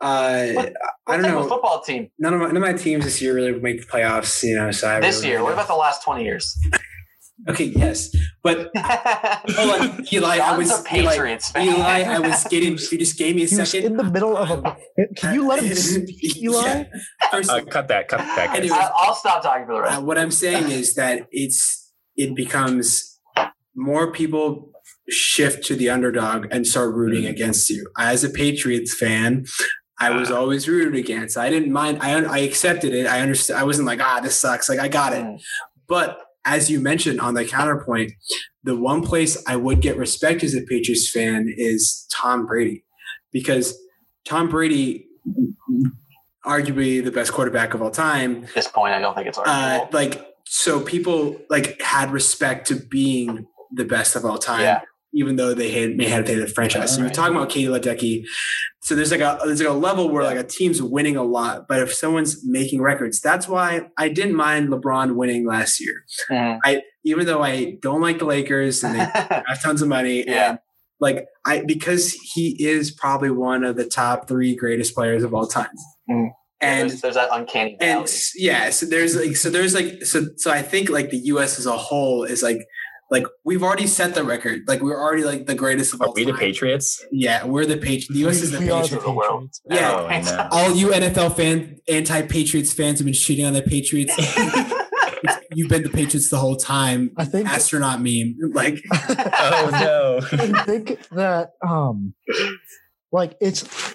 Uh, 0.00 0.48
What- 0.54 0.72
I 1.06 1.16
What 1.16 1.16
don't 1.16 1.22
type 1.22 1.34
of 1.36 1.42
know. 1.42 1.48
football 1.48 1.82
team 1.82 2.10
None 2.18 2.34
of 2.34 2.40
my, 2.40 2.46
none 2.46 2.56
of 2.56 2.62
my 2.62 2.72
teams 2.72 3.04
this 3.04 3.20
year 3.22 3.34
really 3.34 3.52
make 3.52 3.80
the 3.80 3.86
playoffs. 3.86 4.42
You 4.42 4.56
know, 4.56 4.70
so 4.72 4.88
I 4.90 5.00
this 5.00 5.16
really 5.18 5.28
year? 5.28 5.36
don't 5.38 5.44
What 5.44 5.52
about 5.52 5.68
the 5.68 5.74
last 5.76 6.02
twenty 6.02 6.24
years? 6.24 6.58
Okay, 7.48 7.64
yes, 7.64 8.14
but 8.44 8.70
hold 8.76 9.80
on, 9.80 10.04
Eli. 10.12 10.36
I 10.38 10.56
was 10.56 10.80
Patriots 10.82 11.50
fan. 11.50 11.66
Eli, 11.66 12.02
I 12.02 12.18
was 12.20 12.44
getting. 12.50 12.72
You 12.78 12.98
just 12.98 13.18
gave 13.18 13.34
me 13.34 13.42
a 13.42 13.46
He 13.46 13.56
was 13.56 13.70
second. 13.70 13.90
in 13.92 13.96
the 13.96 14.04
middle 14.04 14.36
of 14.36 14.50
a. 14.50 14.76
Can 15.16 15.34
you 15.34 15.46
let 15.48 15.62
him 15.62 15.74
speak, 15.74 16.36
Eli? 16.40 16.62
Yeah. 16.64 16.84
First, 17.32 17.50
Uh, 17.50 17.64
cut 17.64 17.88
that. 17.88 18.06
Cut 18.08 18.18
that. 18.18 18.48
guys. 18.48 18.56
Anyway. 18.58 18.76
I- 18.76 18.90
I'll 18.94 19.14
stop 19.16 19.42
talking 19.42 19.66
for 19.66 19.74
the 19.74 19.80
rest. 19.80 19.92
uh, 19.92 19.96
rest. 19.96 20.06
what 20.06 20.18
I'm 20.18 20.30
saying 20.30 20.70
is 20.70 20.94
that 20.94 21.26
it's 21.32 21.90
it 22.16 22.36
becomes 22.36 23.18
more 23.74 24.12
people 24.12 24.70
shift 25.08 25.64
to 25.66 25.74
the 25.74 25.90
underdog 25.90 26.46
and 26.52 26.64
start 26.66 26.94
rooting 26.94 27.24
Mhm. 27.24 27.30
against 27.30 27.68
you. 27.70 27.88
As 27.98 28.22
a 28.22 28.30
Patriots 28.30 28.94
fan, 28.96 29.46
I 29.98 30.10
was 30.10 30.30
Ah. 30.30 30.36
always 30.36 30.68
rooted 30.68 30.94
against. 30.94 31.36
I 31.36 31.50
didn't 31.50 31.72
mind. 31.72 31.98
I 32.00 32.12
I 32.24 32.38
accepted 32.38 32.94
it. 32.94 33.06
I 33.06 33.20
understood. 33.20 33.56
I 33.56 33.64
wasn't 33.64 33.86
like 33.88 34.00
ah 34.00 34.20
this 34.20 34.38
sucks. 34.38 34.68
Like 34.68 34.78
I 34.78 34.86
got 34.88 35.12
it. 35.12 35.24
Mm. 35.24 35.40
But 35.88 36.18
as 36.44 36.70
you 36.70 36.80
mentioned 36.80 37.20
on 37.20 37.34
the 37.34 37.44
counterpoint, 37.44 38.12
the 38.64 38.76
one 38.76 39.02
place 39.02 39.42
I 39.46 39.56
would 39.56 39.80
get 39.80 39.96
respect 39.96 40.42
as 40.42 40.54
a 40.54 40.62
Patriots 40.62 41.10
fan 41.10 41.52
is 41.56 42.06
Tom 42.12 42.46
Brady, 42.46 42.84
because 43.32 43.78
Tom 44.24 44.48
Brady, 44.48 45.06
arguably 46.44 47.04
the 47.04 47.12
best 47.12 47.32
quarterback 47.32 47.74
of 47.74 47.82
all 47.82 47.90
time, 47.90 48.44
At 48.44 48.54
this 48.54 48.68
point, 48.68 48.94
I 48.94 49.00
don't 49.00 49.14
think 49.14 49.28
it's 49.28 49.38
uh, 49.38 49.86
like 49.92 50.26
so 50.44 50.80
people 50.80 51.40
like 51.48 51.80
had 51.80 52.10
respect 52.10 52.68
to 52.68 52.76
being 52.76 53.46
the 53.72 53.84
best 53.84 54.16
of 54.16 54.24
all 54.24 54.38
time. 54.38 54.62
Yeah. 54.62 54.80
Even 55.14 55.36
though 55.36 55.52
they 55.52 55.70
had 55.70 55.96
may 55.96 56.08
have 56.08 56.26
hated 56.26 56.42
the 56.42 56.46
franchise, 56.50 56.92
so 56.92 56.98
you're 56.98 57.06
Right. 57.08 57.14
talking 57.14 57.36
about 57.36 57.50
Katie 57.50 57.68
Ledecky. 57.68 58.24
So 58.80 58.94
there's 58.94 59.10
like 59.10 59.20
a 59.20 59.38
there's 59.44 59.60
like 59.60 59.68
a 59.68 59.72
level 59.72 60.08
where 60.08 60.24
like 60.24 60.38
a 60.38 60.42
team's 60.44 60.80
winning 60.82 61.16
a 61.16 61.22
lot, 61.22 61.66
but 61.68 61.80
if 61.80 61.92
someone's 61.92 62.40
making 62.46 62.80
records, 62.80 63.20
that's 63.20 63.46
why 63.46 63.82
I 63.98 64.08
didn't 64.08 64.34
mind 64.36 64.70
LeBron 64.70 65.14
winning 65.14 65.46
last 65.46 65.80
year. 65.80 66.04
Mhm. 66.30 66.58
I 66.64 66.82
even 67.04 67.26
though 67.26 67.42
I 67.42 67.76
don't 67.82 68.00
like 68.00 68.18
the 68.20 68.24
Lakers 68.24 68.82
and 68.82 68.94
they 68.94 68.98
have 69.46 69.62
tons 69.62 69.82
of 69.82 69.88
money, 69.88 70.24
Yeah. 70.26 70.50
and 70.50 70.58
like 70.98 71.26
I 71.44 71.62
because 71.66 72.12
he 72.14 72.56
is 72.64 72.90
probably 72.90 73.30
one 73.30 73.64
of 73.64 73.76
the 73.76 73.84
top 73.84 74.28
three 74.28 74.54
greatest 74.56 74.94
players 74.94 75.22
of 75.24 75.34
all 75.34 75.46
time, 75.46 75.68
Mhm. 76.10 76.30
and 76.60 76.88
there's, 76.90 77.00
there's 77.02 77.14
that 77.16 77.28
uncanny 77.32 77.76
valley. 77.78 78.00
and 78.00 78.20
yeah, 78.36 78.70
so 78.70 78.86
there's 78.86 79.14
like 79.14 79.36
so 79.36 79.50
there's 79.50 79.74
like 79.74 80.04
so 80.06 80.24
so 80.36 80.50
I 80.50 80.62
think 80.62 80.88
like 80.88 81.10
the 81.10 81.18
U.S. 81.34 81.58
as 81.58 81.66
a 81.66 81.76
whole 81.76 82.24
is 82.24 82.42
like 82.42 82.60
like 83.12 83.26
we've 83.44 83.62
already 83.62 83.86
set 83.86 84.14
the 84.14 84.24
record, 84.24 84.62
like 84.66 84.80
we're 84.80 84.98
already 84.98 85.22
like 85.22 85.46
the 85.46 85.54
greatest 85.54 85.92
of 85.94 86.00
Are 86.00 86.06
all 86.08 86.14
we 86.14 86.24
the. 86.24 86.32
Patriots? 86.32 87.04
Yeah, 87.12 87.44
we're 87.44 87.66
the 87.66 87.76
Patriots. 87.76 88.08
The 88.08 88.18
U.S. 88.20 88.40
is 88.42 88.50
the 88.50 88.58
we 88.58 88.64
Patriots. 88.66 88.88
the 88.90 88.96
of 88.96 89.04
the 89.04 89.12
world. 89.12 89.50
Patriots. 89.68 90.30
Yeah. 90.30 90.48
Oh. 90.50 90.58
All 90.58 90.74
you 90.74 90.88
NFL 90.88 91.36
fan, 91.36 91.76
anti-Patriots 91.88 92.72
fans 92.72 92.98
have 92.98 93.04
been 93.06 93.14
shitting 93.14 93.46
on 93.46 93.52
the 93.52 93.62
Patriots. 93.62 94.14
You've 95.54 95.68
been 95.68 95.82
the 95.82 95.90
Patriots 95.90 96.30
the 96.30 96.38
whole 96.38 96.56
time. 96.56 97.10
I 97.18 97.26
think 97.26 97.46
Astronaut 97.48 98.00
meme, 98.00 98.34
like 98.54 98.82
Oh 98.92 99.68
no. 99.70 100.20
I 100.32 100.64
think 100.64 101.06
that 101.10 101.50
um 101.66 102.14
like 103.12 103.36
it's 103.40 103.94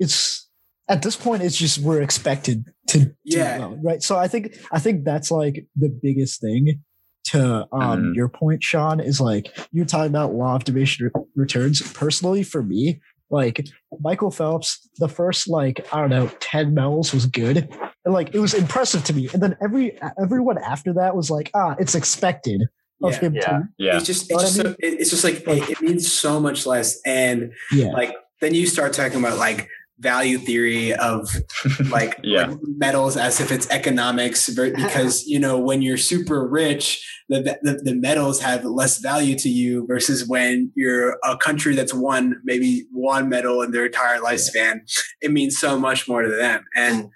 it's 0.00 0.48
at 0.88 1.02
this 1.02 1.14
point 1.16 1.42
it's 1.42 1.56
just 1.56 1.78
we're 1.78 2.00
expected 2.00 2.64
to 2.88 2.98
do 3.04 3.12
Yeah. 3.24 3.58
well, 3.58 3.78
right 3.84 4.02
so 4.02 4.16
i 4.16 4.26
think 4.26 4.56
i 4.72 4.78
think 4.78 5.04
that's 5.04 5.30
like 5.30 5.66
the 5.76 5.90
biggest 5.90 6.40
thing 6.40 6.82
to 7.30 7.66
um 7.72 8.02
Mhm. 8.02 8.14
your 8.14 8.28
point 8.28 8.62
sean 8.62 9.00
is 9.00 9.20
like 9.20 9.56
you're 9.72 9.84
talking 9.86 10.10
about 10.10 10.34
law 10.34 10.56
of 10.56 10.64
diminishing 10.64 11.06
re- 11.14 11.22
returns 11.34 11.80
personally 11.92 12.42
for 12.42 12.62
me 12.62 13.00
like 13.30 13.66
michael 14.00 14.30
phelps 14.30 14.88
the 14.98 15.08
first 15.08 15.48
like 15.48 15.86
i 15.92 16.00
don't 16.00 16.10
know 16.10 16.30
10 16.40 16.74
medals 16.74 17.12
was 17.12 17.26
good 17.26 17.68
and 18.04 18.14
like 18.14 18.34
it 18.34 18.38
was 18.40 18.54
impressive 18.54 19.04
to 19.04 19.12
me 19.12 19.28
and 19.32 19.42
then 19.42 19.56
every 19.62 19.98
everyone 20.22 20.58
after 20.58 20.92
that 20.94 21.14
was 21.16 21.30
like 21.30 21.50
ah 21.54 21.74
it's 21.78 21.94
expected 21.94 22.62
of 23.02 23.12
Yeah. 23.12 23.20
him 23.20 23.34
Yeah. 23.34 23.40
to 23.46 23.62
Yeah. 23.78 23.96
it's 23.96 24.06
just 24.06 24.30
it's 24.30 24.42
just, 24.42 24.60
I 24.60 24.62
so, 24.62 24.68
it- 24.78 25.00
it's 25.00 25.10
just 25.10 25.24
like 25.24 25.46
it, 25.46 25.70
it 25.70 25.80
means 25.82 26.10
so 26.12 26.40
much 26.40 26.66
less. 26.66 26.98
And 27.06 27.52
yeah 27.72 27.88
like 27.92 28.14
then 28.40 28.54
you 28.54 28.66
start 28.66 28.92
talking 28.92 29.18
about 29.18 29.36
like 29.38 29.68
value 30.00 30.38
theory 30.38 30.94
of 30.94 31.28
like, 31.90 32.18
Yeah. 32.22 32.46
like 32.48 32.58
medals 32.62 33.16
as 33.16 33.40
if 33.40 33.50
it's 33.50 33.68
economics 33.70 34.48
uh-huh. 34.48 34.70
because 34.74 35.24
you 35.26 35.38
know 35.38 35.58
when 35.58 35.82
you're 35.82 35.96
super 35.96 36.46
rich 36.48 37.04
the, 37.28 37.58
the 37.62 37.80
the 37.82 37.94
medals 37.94 38.40
have 38.40 38.64
less 38.64 38.98
value 38.98 39.36
to 39.38 39.48
you 39.48 39.86
versus 39.86 40.26
when 40.28 40.72
you're 40.76 41.18
a 41.24 41.36
country 41.36 41.74
that's 41.74 41.92
won 41.92 42.40
maybe 42.44 42.86
one 42.92 43.28
medal 43.28 43.60
in 43.62 43.70
their 43.72 43.86
entire 43.86 44.18
lifespan 44.20 44.80
it 45.20 45.30
means 45.32 45.58
so 45.58 45.78
much 45.78 46.08
more 46.08 46.22
to 46.22 46.28
them. 46.30 46.64
And 46.74 47.10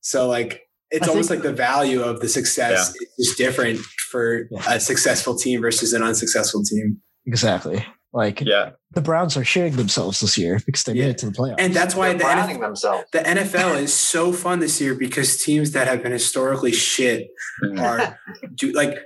so 0.00 0.26
like 0.28 0.62
it's 0.90 1.06
I 1.06 1.10
almost 1.10 1.28
think- 1.28 1.44
like 1.44 1.50
the 1.50 1.56
value 1.56 2.00
of 2.02 2.20
the 2.20 2.28
success 2.28 2.94
is 3.18 3.26
just 3.26 3.38
different 3.38 3.80
for 4.10 4.48
Yeah. 4.50 4.74
a 4.74 4.80
successful 4.80 5.36
team 5.36 5.60
versus 5.60 5.92
an 5.92 6.02
unsuccessful 6.02 6.62
team. 6.64 7.00
Exactly 7.26 7.84
like 8.14 8.40
yeah. 8.40 8.70
the 8.92 9.00
Browns 9.02 9.36
are 9.36 9.42
shitting 9.42 9.76
themselves 9.76 10.20
this 10.20 10.38
year 10.38 10.60
because 10.64 10.84
they 10.84 10.92
Yeah. 10.94 11.04
made 11.04 11.10
it 11.10 11.18
to 11.18 11.26
the 11.26 11.32
playoffs. 11.32 11.56
and 11.58 11.74
that's 11.74 11.94
why 11.94 12.08
They're 12.14 12.18
the 12.18 12.24
NFL, 12.54 12.60
themselves. 12.60 13.04
the 13.12 13.18
NFL 13.20 13.82
is 13.82 13.92
so 14.12 14.32
fun 14.32 14.60
this 14.60 14.80
year 14.80 14.94
because 14.94 15.42
teams 15.42 15.72
that 15.72 15.88
have 15.88 16.02
been 16.02 16.12
historically 16.12 16.72
shit 16.72 17.28
Mhm. 17.64 17.80
are 17.82 18.18
do 18.54 18.72
like 18.72 18.96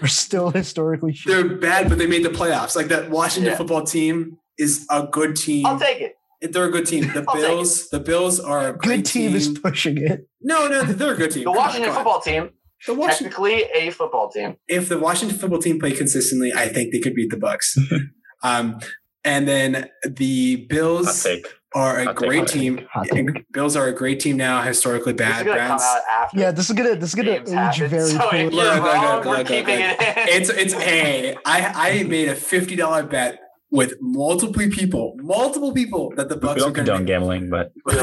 They're 0.00 0.08
still 0.08 0.50
historically 0.50 1.14
shit. 1.14 1.32
they're 1.32 1.56
bad, 1.56 1.88
but 1.88 1.98
they 1.98 2.06
made 2.06 2.24
the 2.24 2.28
playoffs. 2.28 2.76
Like 2.76 2.88
that 2.88 3.10
Washington 3.10 3.52
Yeah. 3.52 3.56
football 3.58 3.84
team 3.84 4.36
is 4.58 4.84
a 4.90 5.06
good 5.10 5.34
team. 5.36 5.64
I'll 5.66 5.78
take 5.80 6.00
it. 6.00 6.14
They're 6.52 6.66
a 6.66 6.70
good 6.70 6.86
team. 6.86 7.04
The 7.14 7.24
I'll 7.28 7.34
Bills, 7.36 7.88
the 7.88 7.98
Bills 8.00 8.38
are 8.38 8.68
a 8.68 8.72
great 8.76 8.98
Good 8.98 9.06
team, 9.06 9.34
is 9.34 9.48
pushing 9.58 9.98
it. 9.98 10.26
no, 10.42 10.68
no, 10.68 10.82
they're 10.82 11.14
a 11.14 11.16
good 11.16 11.30
team. 11.30 11.44
The 11.44 11.50
Come 11.50 11.56
Washington 11.56 11.90
on. 11.90 11.96
football 11.96 12.20
team, 12.20 12.50
The 12.86 12.94
Washington. 12.94 13.30
technically 13.32 13.62
a 13.74 13.90
football 13.90 14.28
team. 14.30 14.56
If 14.68 14.88
the 14.88 14.98
Washington 14.98 15.36
football 15.38 15.58
team 15.58 15.80
played 15.80 15.96
consistently, 15.96 16.52
I 16.52 16.68
think 16.68 16.92
they 16.92 17.00
could 17.00 17.14
beat 17.14 17.30
the 17.30 17.36
Bucs. 17.38 17.76
um, 18.42 18.78
and 19.24 19.46
then 19.48 19.88
the 20.06 20.66
Bills 20.68 21.26
are 21.74 21.98
a 21.98 22.04
Hot 22.04 22.16
take, 22.16 22.28
great 22.28 22.46
take. 22.46 22.60
team. 23.12 23.44
Bills 23.52 23.76
are 23.76 23.88
a 23.88 23.92
great 23.92 24.20
team 24.20 24.36
now, 24.36 24.62
historically 24.62 25.12
bad. 25.12 25.44
gonna 25.44 25.56
Browns. 25.58 25.82
Yeah, 26.34 26.50
this 26.50 26.70
is 26.70 26.76
gonna 26.76 26.94
this 26.96 27.10
is 27.10 27.14
gonna 27.14 27.32
games 27.32 27.50
age 27.50 27.56
happen, 27.56 27.88
very 27.88 28.10
so 28.10 28.18
poorly. 28.20 28.40
you're 28.40 28.50
Look, 28.50 28.82
look, 28.82 28.82
wrong, 28.94 29.16
look, 29.16 29.24
we're 29.26 29.36
look, 29.38 29.50
look. 29.50 29.66
it's 29.68 30.48
it's 30.50 30.72
hey 30.74 31.36
I 31.44 32.00
I 32.00 32.02
made 32.04 32.28
a 32.28 32.34
fifty 32.34 32.74
dollar 32.76 33.02
bet 33.02 33.38
with 33.70 33.94
multiple 34.00 34.54
people, 34.70 35.14
multiple 35.18 35.74
people 35.74 36.10
that 36.16 36.30
the 36.30 36.36
Bucs 36.36 36.52
are 36.52 36.54
don't 36.54 36.72
going 36.72 36.74
condone 36.86 37.04
gambling, 37.04 37.50
but 37.50 37.70
the, 37.84 37.94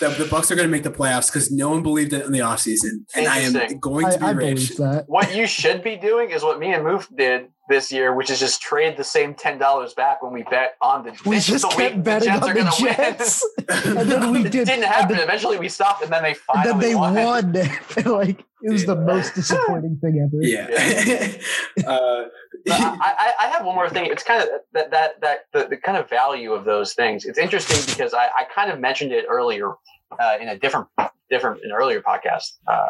the 0.00 0.24
Bucs 0.30 0.50
are 0.50 0.54
going 0.54 0.68
to 0.68 0.70
make 0.70 0.82
the 0.82 0.90
playoffs 0.90 1.28
because 1.32 1.50
no 1.50 1.70
one 1.70 1.82
believed 1.82 2.12
it 2.12 2.26
in 2.26 2.32
the 2.32 2.40
offseason. 2.40 3.06
and 3.16 3.26
I 3.26 3.38
am 3.38 3.78
going 3.80 4.04
to 4.10 4.18
be 4.18 4.24
I 4.24 4.30
rich. 4.32 4.76
that. 4.76 5.08
what 5.08 5.34
you 5.34 5.46
should 5.46 5.82
be 5.82 5.96
doing 5.96 6.28
is 6.30 6.42
what 6.42 6.58
me 6.58 6.74
and 6.74 6.84
Moof 6.84 7.06
did 7.16 7.48
this 7.68 7.92
year, 7.92 8.14
which 8.14 8.30
is 8.30 8.40
just 8.40 8.60
trade 8.60 8.96
the 8.96 9.04
same 9.04 9.34
ten 9.34 9.58
dollars 9.58 9.94
back 9.94 10.22
when 10.22 10.32
we 10.32 10.42
bet 10.44 10.76
on 10.80 11.04
the. 11.04 11.10
We 11.24 11.38
just 11.38 11.62
the 11.62 11.76
week 11.76 11.92
kept 11.92 12.02
betting 12.04 12.28
Jets 12.28 12.46
on 12.46 12.54
the. 12.54 12.76
Jets, 12.78 13.48
and 13.86 14.10
then 14.10 14.32
we 14.32 14.40
it 14.40 14.42
did. 14.44 14.66
didn't 14.66 14.70
and 14.70 14.84
happen. 14.84 15.16
then- 15.16 15.24
Eventually, 15.24 15.58
we 15.58 15.68
stopped, 15.68 16.02
and 16.02 16.12
then 16.12 16.22
they 16.22 16.30
and 16.30 16.38
finally 16.38 16.70
then 16.72 16.80
they 16.80 16.94
won. 16.94 17.14
won. 17.14 17.52
like 18.06 18.44
it 18.62 18.72
was 18.72 18.86
the 18.86 18.96
most 18.96 19.34
disappointing 19.34 19.98
thing 20.00 20.18
ever. 20.26 20.42
yeah. 20.42 21.86
uh, 21.86 22.24
I, 22.70 23.34
I, 23.40 23.46
I 23.46 23.48
have 23.48 23.64
one 23.64 23.74
more 23.74 23.88
thing. 23.88 24.06
It's 24.06 24.22
kind 24.22 24.42
of 24.42 24.48
that 24.72 24.90
that 24.90 25.20
that 25.20 25.38
the, 25.52 25.68
the 25.68 25.76
kind 25.76 25.96
of 25.96 26.08
value 26.08 26.52
of 26.52 26.64
those 26.64 26.94
things. 26.94 27.24
It's 27.24 27.38
interesting 27.38 27.78
because 27.86 28.14
I, 28.14 28.24
I 28.26 28.44
kind 28.54 28.70
of 28.70 28.80
mentioned 28.80 29.12
it 29.12 29.26
earlier 29.28 29.72
uh, 30.18 30.36
in 30.40 30.48
a 30.48 30.58
different 30.58 30.88
different 31.30 31.60
an 31.62 31.72
earlier 31.72 32.00
podcast 32.00 32.52
uh, 32.66 32.88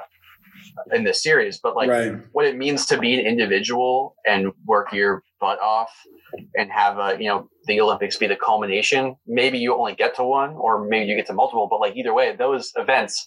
in 0.93 1.05
this 1.05 1.23
series, 1.23 1.59
but 1.59 1.77
like 1.77 1.91
right. 1.91 2.15
what 2.33 2.47
it 2.47 2.57
means 2.57 2.87
to 2.87 2.99
be 2.99 3.19
an 3.19 3.27
individual 3.27 4.15
and 4.27 4.53
work 4.67 4.93
your 4.93 5.23
butt 5.41 5.61
off 5.61 5.91
and 6.55 6.71
have 6.71 6.99
a 6.99 7.17
you 7.19 7.29
know 7.29 7.49
the 7.67 7.81
Olympics 7.81 8.17
be 8.17 8.27
the 8.27 8.37
culmination. 8.37 9.17
Maybe 9.27 9.59
you 9.59 9.75
only 9.75 9.95
get 9.95 10.17
to 10.17 10.25
one, 10.25 10.55
or 10.55 10.87
maybe 10.87 11.07
you 11.07 11.17
get 11.17 11.27
to 11.27 11.35
multiple. 11.35 11.69
But 11.71 11.81
like 11.81 11.97
either 11.97 12.15
way, 12.15 12.35
those 12.37 12.73
events 12.77 13.27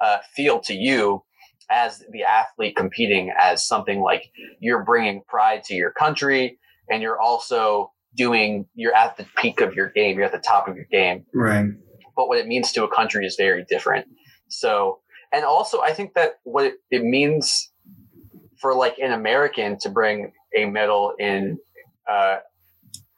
uh, 0.00 0.18
feel 0.34 0.60
to 0.60 0.74
you 0.74 1.22
as 1.70 2.02
the 2.10 2.24
athlete 2.24 2.76
competing 2.76 3.32
as 3.38 3.66
something 3.66 4.00
like 4.00 4.30
you're 4.60 4.84
bringing 4.84 5.22
pride 5.28 5.64
to 5.64 5.74
your 5.74 5.92
country, 5.92 6.58
and 6.88 7.02
you're 7.02 7.20
also 7.20 7.92
doing 8.16 8.66
you're 8.74 8.94
at 8.94 9.16
the 9.16 9.26
peak 9.36 9.60
of 9.60 9.74
your 9.74 9.90
game. 9.90 10.16
You're 10.16 10.26
at 10.26 10.32
the 10.32 10.38
top 10.38 10.68
of 10.68 10.76
your 10.76 10.86
game 10.90 11.26
Right. 11.34 11.66
but 12.16 12.28
what 12.28 12.38
it 12.38 12.46
means 12.46 12.72
to 12.72 12.84
a 12.84 12.88
country 12.88 13.26
is 13.26 13.36
very 13.36 13.64
different. 13.68 14.06
So, 14.48 15.00
and 15.32 15.44
also, 15.44 15.80
I 15.80 15.92
think 15.92 16.14
that 16.14 16.38
what 16.44 16.64
it, 16.64 16.74
it 16.90 17.02
means 17.04 17.70
for 18.60 18.74
like 18.74 18.98
an 18.98 19.12
American 19.12 19.78
to 19.80 19.88
bring 19.88 20.32
a 20.56 20.64
medal 20.66 21.14
in, 21.18 21.58
uh, 22.10 22.38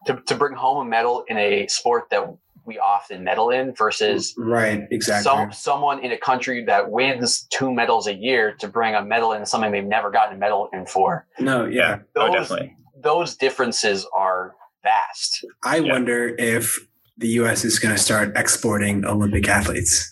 to, 0.07 0.20
to 0.27 0.35
bring 0.35 0.55
home 0.55 0.87
a 0.87 0.88
medal 0.88 1.25
in 1.29 1.37
a 1.38 1.66
sport 1.68 2.05
that 2.11 2.25
we 2.66 2.79
often 2.79 3.25
medal 3.25 3.51
in 3.51 3.75
versus 3.75 4.35
Right. 4.37 4.83
Exactly. 4.90 5.25
some, 5.25 5.53
someone 5.53 6.05
in 6.05 6.12
a 6.12 6.18
country 6.18 6.64
that 6.66 6.90
wins 6.90 7.46
two 7.51 7.73
medals 7.73 8.07
a 8.07 8.14
year 8.14 8.55
to 8.61 8.68
bring 8.68 8.94
a 8.94 9.03
medal 9.03 9.33
in 9.33 9.46
something 9.46 9.73
they've 9.73 9.85
never 9.85 10.11
gotten 10.11 10.37
a 10.37 10.38
medal 10.38 10.68
in 10.73 10.85
for. 10.87 11.27
no. 11.38 11.64
Yeah. 11.66 11.81
yeah. 11.81 11.99
Oh, 12.16 12.27
Those- 12.27 12.49
definitely. 12.49 12.77
Those 13.03 13.35
differences 13.37 14.07
are 14.14 14.55
vast. 14.83 15.42
I 15.64 15.77
Yeah. 15.79 15.92
wonder 15.92 16.35
if 16.38 16.79
the 17.20 17.28
U.S. 17.40 17.64
is 17.64 17.78
going 17.78 17.94
to 17.94 18.00
start 18.00 18.33
exporting 18.37 19.04
Olympic 19.04 19.48
athletes 19.48 20.11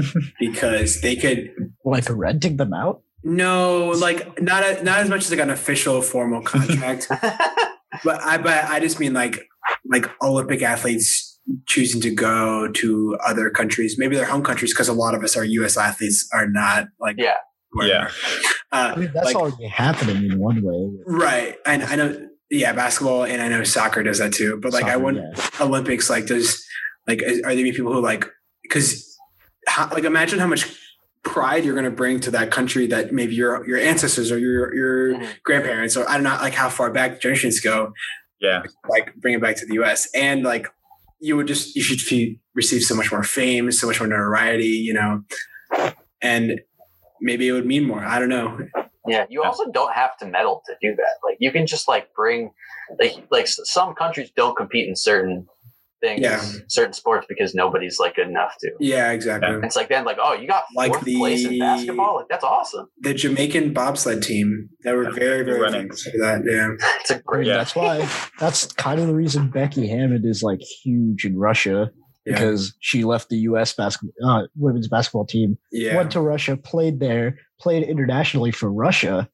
because 0.40 1.00
they 1.00 1.16
could 1.16 1.50
Like 1.84 2.06
renting 2.10 2.56
them 2.56 2.72
out. 2.72 3.02
no, 3.24 3.88
like 4.06 4.40
not 4.42 4.62
a, 4.62 4.82
not 4.84 4.98
as 5.00 5.08
much 5.08 5.22
as 5.24 5.30
like 5.30 5.40
an 5.40 5.50
official 5.50 6.02
formal 6.02 6.42
contract. 6.42 7.08
But 8.04 8.22
I 8.22 8.38
but 8.38 8.64
I 8.64 8.78
just 8.78 9.00
mean 9.00 9.14
like 9.14 9.48
like 9.84 10.06
Olympic 10.22 10.62
athletes 10.62 11.38
choosing 11.66 12.00
to 12.02 12.10
go 12.14 12.70
to 12.70 13.18
other 13.26 13.50
countries, 13.50 13.96
maybe 13.98 14.14
their 14.14 14.26
home 14.26 14.44
countries, 14.44 14.72
because 14.72 14.88
a 14.88 14.92
lot 14.92 15.14
of 15.16 15.24
us 15.24 15.36
are 15.36 15.44
U.S. 15.44 15.76
athletes 15.76 16.28
are 16.32 16.46
not 16.48 16.86
like 17.00 17.16
Yeah. 17.18 17.34
where- 17.72 17.88
yeah. 17.88 18.10
I 18.72 18.90
uh, 18.92 18.96
mean, 18.96 19.10
that's 19.12 19.26
like, 19.26 19.36
already 19.36 19.66
happening 19.66 20.30
in 20.30 20.38
one 20.38 20.62
way. 20.62 20.80
right. 21.08 21.56
And 21.66 21.82
I 21.82 21.96
know 21.96 22.28
yeah, 22.50 22.72
basketball, 22.72 23.24
and 23.24 23.40
I 23.40 23.48
know 23.48 23.62
soccer 23.64 24.02
does 24.02 24.18
that 24.18 24.32
too. 24.32 24.58
But 24.60 24.72
like, 24.72 24.84
I 24.84 24.92
Soccer, 24.92 24.98
want 25.04 25.16
yeah. 25.18 25.32
Olympics. 25.60 26.10
Like, 26.10 26.26
does 26.26 26.64
like 27.06 27.22
are 27.22 27.34
there 27.40 27.50
any 27.50 27.72
people 27.72 27.92
who 27.92 28.00
like 28.00 28.26
because 28.62 29.06
like 29.92 30.04
imagine 30.04 30.38
how 30.38 30.46
much 30.46 30.66
pride 31.22 31.64
you're 31.64 31.74
going 31.74 31.84
to 31.84 31.90
bring 31.90 32.18
to 32.20 32.30
that 32.30 32.50
country 32.50 32.86
that 32.86 33.12
maybe 33.12 33.34
your 33.34 33.66
your 33.68 33.78
ancestors 33.78 34.32
or 34.32 34.38
your 34.38 34.74
your 34.74 35.14
Mhm. 35.14 35.28
grandparents 35.44 35.96
or 35.96 36.08
I 36.08 36.14
don't 36.14 36.22
know 36.24 36.30
like 36.40 36.54
how 36.54 36.68
far 36.70 36.90
back 36.90 37.20
generations 37.20 37.60
go 37.60 37.92
Yeah. 38.40 38.62
like 38.88 39.14
bring 39.16 39.34
it 39.34 39.40
back 39.42 39.56
to 39.56 39.66
the 39.66 39.74
U.S. 39.74 40.08
and 40.14 40.42
like 40.42 40.66
you 41.20 41.36
would 41.36 41.46
just 41.46 41.76
you 41.76 41.82
should 41.82 42.00
feel, 42.00 42.34
receive 42.54 42.82
so 42.82 42.94
much 42.94 43.12
more 43.12 43.22
fame, 43.22 43.70
so 43.70 43.86
much 43.86 44.00
more 44.00 44.08
notoriety, 44.08 44.64
you 44.68 44.94
know, 44.94 45.22
and 46.22 46.60
maybe 47.20 47.46
it 47.48 47.52
would 47.52 47.66
mean 47.66 47.86
more. 47.86 48.02
I 48.04 48.18
don't 48.18 48.30
know. 48.30 48.58
Yeah, 49.10 49.26
you 49.28 49.42
also 49.42 49.70
don't 49.70 49.92
have 49.92 50.16
to 50.18 50.26
medal 50.26 50.62
to 50.66 50.74
do 50.80 50.94
that. 50.96 51.14
Like 51.24 51.36
you 51.40 51.50
can 51.52 51.66
just 51.66 51.88
like 51.88 52.12
bring 52.14 52.50
like 53.00 53.14
like 53.30 53.46
some 53.48 53.94
countries 53.94 54.30
don't 54.36 54.56
compete 54.56 54.88
in 54.88 54.96
certain 54.96 55.46
things, 56.02 56.20
Yeah. 56.22 56.40
certain 56.68 56.94
sports 56.94 57.26
because 57.28 57.54
nobody's 57.54 57.98
like 57.98 58.14
good 58.16 58.26
enough 58.28 58.54
to. 58.60 58.70
Yeah, 58.80 59.10
exactly. 59.12 59.50
And 59.52 59.64
it's 59.64 59.76
like 59.76 59.88
then 59.90 60.04
like 60.06 60.16
oh 60.20 60.32
you 60.32 60.46
got 60.48 60.64
Like 60.74 60.92
fourth 60.92 61.04
place 61.04 61.44
in 61.44 61.58
basketball 61.58 62.16
like 62.16 62.28
that's 62.30 62.44
awesome. 62.44 62.86
The 63.00 63.12
Jamaican 63.14 63.72
bobsled 63.74 64.22
team 64.22 64.70
that 64.84 64.94
were 64.96 65.10
very 65.10 65.44
very 65.44 65.60
Running. 65.60 65.82
famous 65.82 66.02
for 66.04 66.16
that. 66.18 66.42
Yeah, 66.46 66.68
It's 67.00 67.10
a 67.10 67.16
I 67.16 67.20
great. 67.26 67.46
Yeah. 67.46 67.56
That's 67.58 67.74
why 67.76 68.08
that's 68.38 68.66
kind 68.72 69.00
of 69.00 69.08
the 69.08 69.14
reason 69.14 69.50
Becky 69.50 69.88
Hammon 69.88 70.22
is 70.24 70.42
like 70.42 70.60
huge 70.82 71.24
in 71.26 71.36
Russia 71.38 71.90
yeah, 72.26 72.34
because 72.34 72.74
she 72.80 73.04
left 73.04 73.28
the 73.28 73.36
U.S. 73.38 73.72
basketball 73.74 74.12
uh, 74.28 74.46
women's 74.56 74.88
basketball 74.88 75.26
team, 75.26 75.58
yeah. 75.72 75.96
went 75.96 76.10
to 76.12 76.20
Russia, 76.20 76.56
played 76.56 77.00
there, 77.00 77.38
played 77.60 77.82
internationally 77.82 78.50
for 78.50 78.70
Russia, 78.72 79.28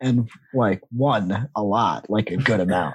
and 0.00 0.28
like 0.54 0.80
won 0.92 1.48
a 1.56 1.62
lot, 1.62 2.08
like 2.10 2.30
a 2.30 2.36
good 2.36 2.60
amount. 2.60 2.94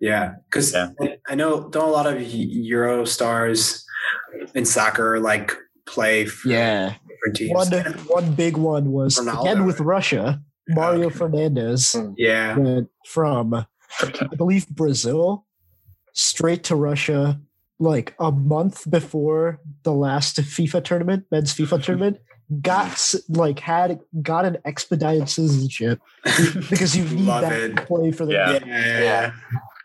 Yeah, 0.00 0.34
because 0.50 0.72
Yeah. 0.72 0.90
I 1.28 1.34
know 1.34 1.68
don't 1.68 1.88
a 1.88 1.92
lot 1.92 2.06
of 2.06 2.20
Euro 2.22 3.04
stars 3.04 3.84
in 4.54 4.64
soccer 4.64 5.20
like 5.20 5.52
play 5.86 6.24
for 6.26 6.48
Yeah, 6.48 6.94
different 7.08 7.36
teams. 7.36 7.52
one 7.54 7.68
one 8.08 8.34
big 8.34 8.56
one 8.56 8.90
was 8.90 9.16
Ronaldo. 9.18 9.40
again 9.42 9.66
with 9.66 9.80
Russia. 9.80 10.40
Mario 10.68 11.06
Okay. 11.06 11.18
Fernandes 11.18 12.14
Yeah, 12.16 12.56
went 12.56 12.88
from 13.06 13.54
I 13.54 14.34
believe 14.36 14.66
Brazil 14.68 15.44
straight 16.14 16.64
to 16.64 16.76
Russia 16.76 17.40
like 17.82 18.14
a 18.20 18.30
month 18.30 18.88
before 18.90 19.60
the 19.82 19.92
last 19.92 20.36
FIFA 20.54 20.84
tournament, 20.84 21.24
men's 21.30 21.52
FIFA 21.54 21.82
tournament. 21.84 22.18
Got 22.60 23.14
like 23.30 23.58
had 23.60 24.00
got 24.20 24.44
an 24.44 24.58
expedited 24.66 25.28
citizenship 25.28 26.00
because 26.68 26.94
you 26.96 27.04
need 27.04 27.24
Love 27.24 27.42
that 27.42 27.52
it. 27.52 27.76
to 27.76 27.82
play 27.86 28.12
for 28.12 28.26
the 28.26 28.32
Yeah. 28.34 28.52
yeah, 28.52 28.66
yeah. 28.66 29.00
yeah. 29.00 29.32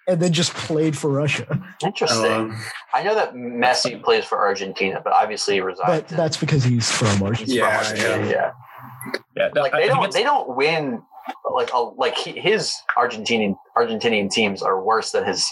and 0.09 0.21
then 0.21 0.33
just 0.33 0.53
played 0.53 0.97
for 0.97 1.09
Russia. 1.09 1.47
Interesting. 1.81 2.29
Um, 2.31 2.61
I 2.93 3.03
know 3.03 3.15
that 3.15 3.35
Messi 3.35 4.03
plays 4.03 4.25
for 4.25 4.37
Argentina, 4.39 4.99
but 5.01 5.13
obviously 5.13 5.53
he 5.55 5.61
resides. 5.61 5.87
But 6.03 6.11
in- 6.11 6.17
that's 6.17 6.35
because 6.35 6.63
he's 6.65 6.91
from 6.91 7.23
Argentina. 7.23 7.37
he's 7.45 7.57
from 7.57 7.57
Yeah, 7.69 7.77
Argentina, 7.77 8.29
yeah. 8.31 8.51
Yeah. 9.37 9.61
Like 9.61 9.73
I 9.73 9.81
they 9.81 9.87
don't 9.87 10.11
they 10.11 10.23
don't 10.23 10.55
win 10.57 11.01
like 11.55 11.71
a, 11.73 11.77
like 11.79 12.17
his 12.17 12.73
Argentinian 12.97 13.55
Argentinian 13.77 14.29
teams 14.29 14.61
are 14.61 14.83
worse 14.83 15.11
than 15.11 15.23
his 15.25 15.47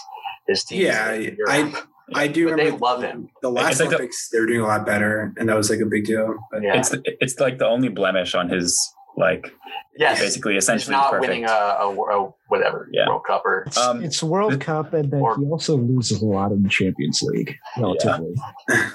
his 0.46 0.64
teams. 0.64 0.82
Yeah, 0.82 1.12
in 1.14 1.36
I 1.48 1.72
Europe. 2.08 2.22
I 2.22 2.28
do 2.28 2.48
But 2.50 2.56
they 2.56 2.70
love 2.70 3.02
him. 3.02 3.30
The 3.42 3.50
last 3.50 3.72
It's 3.72 3.80
like 3.80 3.88
the- 3.90 3.96
Olympics, 3.96 4.28
they 4.30 4.38
were 4.40 4.46
doing 4.46 4.60
a 4.60 4.66
lot 4.66 4.86
better, 4.86 5.32
and 5.36 5.48
that 5.48 5.56
was 5.56 5.70
like 5.70 5.80
a 5.80 5.86
big 5.86 6.04
deal. 6.04 6.36
But 6.50 6.62
yeah. 6.62 6.78
it's 6.78 6.94
it's 7.04 7.40
like 7.40 7.58
the 7.58 7.66
only 7.66 7.88
blemish 7.88 8.34
on 8.34 8.48
his 8.48 8.78
like 9.18 9.50
yes. 9.98 10.20
basically 10.20 10.56
essentially 10.56 10.94
not 10.94 11.10
perfect. 11.10 11.28
winning 11.30 11.44
a, 11.44 11.48
a, 11.50 11.88
a 11.94 12.32
whatever 12.48 12.88
Yeah. 12.92 13.08
World 13.08 13.22
Cup 13.26 13.42
or 13.46 13.64
It's, 13.66 13.78
Um, 13.78 14.04
it's 14.04 14.22
World 14.22 14.52
the- 14.52 14.58
Cup, 14.58 14.92
and 14.92 15.10
then 15.10 15.20
or- 15.20 15.36
he 15.36 15.44
also 15.46 15.76
loses 15.76 16.20
a 16.22 16.26
lot 16.26 16.52
in 16.52 16.62
the 16.62 16.68
Champions 16.68 17.22
League, 17.22 17.56
relatively. 17.78 18.34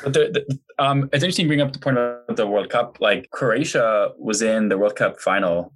But 0.03 0.13
the, 0.13 0.45
the, 0.47 0.59
um, 0.83 1.03
it's 1.11 1.23
interesting 1.23 1.45
to 1.45 1.47
bring 1.47 1.61
up 1.61 1.73
the 1.73 1.79
point 1.79 1.97
about 1.97 2.35
the 2.35 2.45
World 2.47 2.69
Cup. 2.69 2.97
Like 3.01 3.29
Croatia 3.31 4.11
was 4.17 4.41
in 4.41 4.69
the 4.69 4.77
World 4.77 4.95
Cup 4.95 5.19
final 5.19 5.73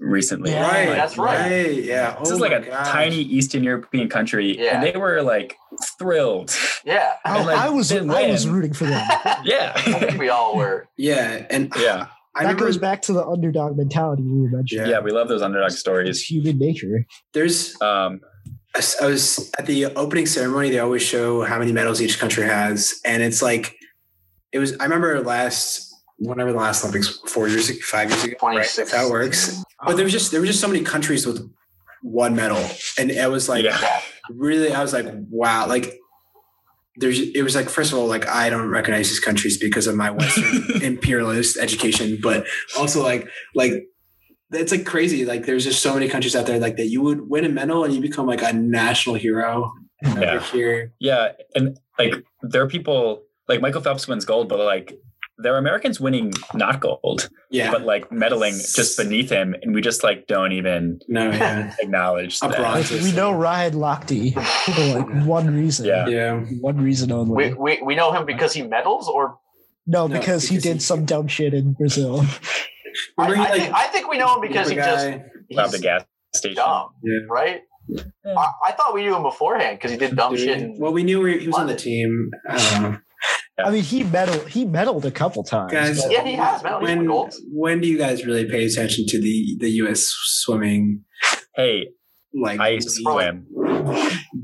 recently. 0.00 0.50
Yeah. 0.52 0.62
right, 0.70 0.88
Like, 0.88 0.96
that's 0.96 1.18
right. 1.18 1.74
Yeah, 1.74 2.16
This 2.18 2.30
oh 2.30 2.34
is 2.34 2.40
like 2.40 2.52
a 2.52 2.60
gosh. 2.60 2.88
tiny 2.88 3.16
Eastern 3.20 3.62
European 3.62 4.08
country, 4.08 4.58
Yeah. 4.58 4.74
and 4.76 4.82
they 4.82 4.98
were 4.98 5.22
like 5.22 5.56
thrilled. 5.98 6.56
yeah. 6.84 7.12
I, 7.24 7.36
And, 7.38 7.46
like, 7.46 7.58
I 7.58 7.68
was 7.68 7.88
didn't 7.90 8.10
I 8.10 8.26
was 8.28 8.48
rooting 8.48 8.72
for 8.72 8.84
them. 8.86 9.06
Yeah, 9.44 9.72
I 9.76 9.80
think 9.82 10.18
we 10.18 10.28
all 10.30 10.56
were. 10.56 10.88
Yeah, 10.96 11.46
and 11.50 11.72
yeah, 11.78 12.06
I 12.34 12.42
that 12.44 12.48
remember 12.48 12.64
goes 12.66 12.78
back 12.78 13.02
to 13.02 13.12
the 13.12 13.26
underdog 13.26 13.76
mentality 13.76 14.22
we 14.22 14.48
mentioned. 14.48 14.86
yeah. 14.88 15.00
We 15.00 15.10
love 15.10 15.28
those 15.28 15.42
underdog 15.42 15.70
It's 15.70 15.78
stories. 15.80 16.22
human 16.22 16.58
nature. 16.58 17.06
there's 17.34 17.80
Um, 17.82 18.20
I 18.74 19.06
was 19.06 19.50
at 19.58 19.66
the 19.66 19.86
opening 19.96 20.24
ceremony. 20.26 20.70
They 20.70 20.78
always 20.78 21.02
show 21.02 21.42
how 21.42 21.58
many 21.58 21.72
medals 21.72 22.00
each 22.00 22.18
country 22.18 22.44
has, 22.44 22.98
and 23.04 23.22
it's 23.22 23.42
like 23.42 23.76
it 24.50 24.58
was. 24.58 24.72
I 24.78 24.84
remember 24.84 25.20
last 25.20 25.94
whenever 26.18 26.52
the 26.52 26.58
last 26.58 26.82
Olympics, 26.82 27.18
four 27.26 27.48
years, 27.48 27.68
ago, 27.68 27.78
five 27.82 28.08
years 28.08 28.24
ago. 28.24 28.32
Right? 28.42 28.54
26. 28.54 28.76
That's 28.76 28.92
how 28.92 29.08
it 29.08 29.10
works. 29.10 29.62
But 29.84 29.96
there 29.96 30.04
was 30.04 30.12
just 30.12 30.30
there 30.30 30.40
were 30.40 30.46
just 30.46 30.60
so 30.60 30.68
many 30.68 30.82
countries 30.82 31.26
with 31.26 31.46
one 32.02 32.34
medal, 32.34 32.64
and 32.98 33.10
it 33.10 33.30
was 33.30 33.46
like 33.46 33.62
yeah, 33.64 34.00
really. 34.30 34.72
I 34.72 34.80
was 34.80 34.94
like, 34.94 35.06
wow, 35.28 35.66
like. 35.68 35.98
There's, 36.96 37.20
it 37.20 37.42
was 37.42 37.54
like, 37.54 37.68
first 37.70 37.92
of 37.92 37.98
all, 37.98 38.06
like 38.06 38.26
I 38.28 38.50
don't 38.50 38.68
recognize 38.68 39.08
these 39.08 39.20
countries 39.20 39.56
because 39.58 39.86
of 39.86 39.94
my 39.96 40.10
Western 40.10 40.82
imperialist 40.82 41.56
education, 41.56 42.18
but 42.22 42.46
also 42.78 43.02
like, 43.02 43.28
like 43.54 43.72
it's 44.50 44.70
like 44.72 44.84
crazy. 44.84 45.24
Like 45.24 45.46
there's 45.46 45.64
just 45.64 45.80
so 45.82 45.94
many 45.94 46.08
countries 46.08 46.36
out 46.36 46.44
there 46.46 46.58
like 46.58 46.76
that 46.76 46.88
you 46.88 47.00
would 47.00 47.30
win 47.30 47.44
a 47.46 47.48
medal 47.48 47.84
and 47.84 47.94
you 47.94 48.00
become 48.00 48.26
like 48.26 48.42
a 48.42 48.52
national 48.52 49.14
hero 49.16 49.72
over 50.06 50.20
Yeah. 50.20 50.40
here. 50.42 50.92
yeah, 51.00 51.32
and 51.54 51.78
like 51.98 52.12
there 52.42 52.60
are 52.62 52.68
people 52.68 53.22
like 53.48 53.60
Michael 53.62 53.80
Phelps 53.80 54.06
wins 54.06 54.24
gold, 54.26 54.48
but 54.50 54.58
like 54.58 54.92
there 55.42 55.54
are 55.54 55.58
Americans 55.58 56.00
winning 56.00 56.32
not 56.54 56.80
gold, 56.80 57.28
Yeah. 57.50 57.70
but 57.70 57.82
like 57.82 58.10
medaling 58.10 58.52
just 58.76 58.96
beneath 58.96 59.30
him, 59.30 59.54
and 59.62 59.74
we 59.74 59.80
just 59.80 60.02
like 60.02 60.26
don't 60.26 60.52
even 60.52 61.00
no, 61.08 61.30
yeah. 61.30 61.74
acknowledge 61.80 62.38
that. 62.40 62.58
Like, 62.60 62.88
we 62.90 63.12
know 63.12 63.32
Ryan 63.32 63.74
Lochte 63.74 64.32
for 64.34 64.98
like 65.00 65.26
one 65.26 65.52
reason. 65.54 65.86
Yeah. 65.86 66.06
yeah. 66.08 66.40
One 66.60 66.78
reason 66.78 67.12
only. 67.12 67.34
We, 67.34 67.52
we 67.54 67.82
we 67.82 67.94
know 67.94 68.12
him 68.12 68.24
because 68.26 68.52
he 68.52 68.62
medals, 68.62 69.08
or 69.08 69.38
no, 69.86 70.06
No, 70.06 70.18
because 70.18 70.48
he 70.48 70.56
because 70.56 70.64
he- 70.64 70.72
did 70.72 70.82
some 70.82 71.04
dumb 71.04 71.28
shit 71.28 71.54
in 71.54 71.72
Brazil. 71.74 72.24
I, 73.18 73.24
I 73.26 73.28
like, 73.28 73.52
think, 73.52 73.74
I 73.74 73.86
think 73.86 74.08
we 74.10 74.18
know 74.18 74.34
him 74.34 74.40
because 74.42 74.68
he 74.68 74.76
the 74.76 74.82
just 74.82 75.06
guy- 75.08 75.24
robbed 75.56 75.72
the 75.72 75.78
gas 75.78 76.04
station. 76.34 76.56
dumb, 76.56 76.88
yeah. 77.02 77.18
right? 77.28 77.60
Yeah. 77.88 78.02
I, 78.38 78.46
I 78.68 78.72
thought 78.72 78.94
we 78.94 79.02
knew 79.02 79.16
him 79.16 79.22
beforehand 79.24 79.76
because 79.78 79.90
he 79.90 79.96
did 79.96 80.14
dumb 80.14 80.34
Dude, 80.34 80.44
shit. 80.44 80.60
in- 80.60 80.76
well, 80.78 80.92
we 80.92 81.02
knew 81.02 81.24
he 81.24 81.46
was 81.46 81.56
on 81.56 81.66
the 81.66 81.74
team. 81.76 82.30
I 82.48 82.56
don't 82.56 82.82
know. 82.92 82.98
I 83.58 83.70
mean, 83.70 83.82
he 83.82 84.02
medaled. 84.04 84.48
He 84.48 84.64
medaled 84.64 85.04
a 85.04 85.10
couple 85.10 85.44
times. 85.44 85.72
Guys, 85.72 86.02
but- 86.02 86.10
Yeah, 86.12 86.24
he 86.24 86.32
has 86.34 86.62
medaled. 86.62 86.82
When, 86.82 87.30
when 87.52 87.80
do 87.80 87.88
you 87.88 87.98
guys 87.98 88.24
really 88.26 88.44
pay 88.48 88.64
attention 88.64 89.06
to 89.08 89.20
the, 89.20 89.56
the 89.60 89.70
U.S. 89.82 90.00
swimming? 90.04 91.04
Hey, 91.54 91.88
Like, 92.34 92.58
I 92.60 92.78
swim. 92.78 93.46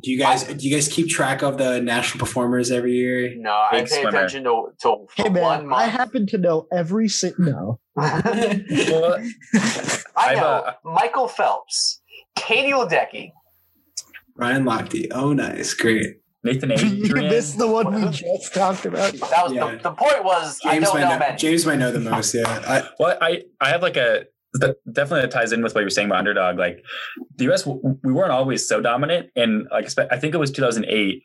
do 0.00 0.10
you 0.10 0.18
guys 0.18 0.44
do 0.44 0.68
you 0.68 0.74
guys 0.74 0.88
keep 0.88 1.08
track 1.08 1.42
of 1.42 1.56
the 1.56 1.80
national 1.80 2.18
performers 2.18 2.70
every 2.70 2.92
year? 2.92 3.32
No, 3.36 3.50
I 3.50 3.80
pay 3.80 3.86
swimmer. 3.86 4.08
attention 4.10 4.44
to 4.44 4.66
to 4.82 5.06
Hey 5.16 5.24
for 5.24 5.30
one 5.40 5.68
man, 5.68 5.78
I 5.78 5.84
happen 5.86 6.26
to 6.28 6.38
know 6.38 6.66
every 6.70 7.08
si- 7.08 7.32
no. 7.38 7.80
Well, 7.96 9.24
I 10.16 10.34
know 10.34 10.46
uh, 10.46 10.72
Michael 10.84 11.28
Phelps, 11.28 12.02
Katie 12.36 12.72
Ledecky. 12.72 13.32
Ryan 14.36 14.64
Lochte. 14.64 15.06
Oh, 15.12 15.32
nice, 15.32 15.72
great. 15.74 16.16
Nathan 16.44 16.70
you 16.78 17.14
missed 17.14 17.58
the 17.58 17.66
one 17.66 17.92
we 17.94 18.08
just 18.10 18.54
talked 18.54 18.86
about. 18.86 19.12
That 19.12 19.44
was 19.44 19.52
Yeah. 19.52 19.72
the, 19.72 19.82
the 19.82 19.90
point. 19.92 20.24
Was 20.24 20.58
I 20.64 20.74
James 20.74 20.84
don't 20.86 20.94
might 20.94 21.00
know 21.00 21.08
know, 21.10 21.18
many. 21.18 21.36
James 21.36 21.66
might 21.66 21.78
know 21.78 21.90
the 21.92 22.00
most. 22.00 22.34
Yeah, 22.34 22.44
I, 22.46 22.88
Well, 22.98 23.18
I 23.20 23.42
I 23.60 23.70
have 23.70 23.82
like 23.82 23.96
a 23.96 24.24
that 24.54 24.76
definitely 24.90 25.22
that 25.22 25.30
ties 25.30 25.52
in 25.52 25.62
with 25.62 25.74
what 25.74 25.82
you're 25.82 25.90
saying 25.90 26.08
about 26.08 26.20
underdog. 26.20 26.58
Like 26.58 26.82
the 27.36 27.44
U.S. 27.44 27.66
we 27.66 28.12
weren't 28.12 28.30
always 28.32 28.66
so 28.66 28.80
dominant, 28.80 29.30
and 29.36 29.66
like 29.70 29.88
I 30.10 30.16
think 30.18 30.34
it 30.34 30.38
was 30.38 30.50
2008. 30.52 31.22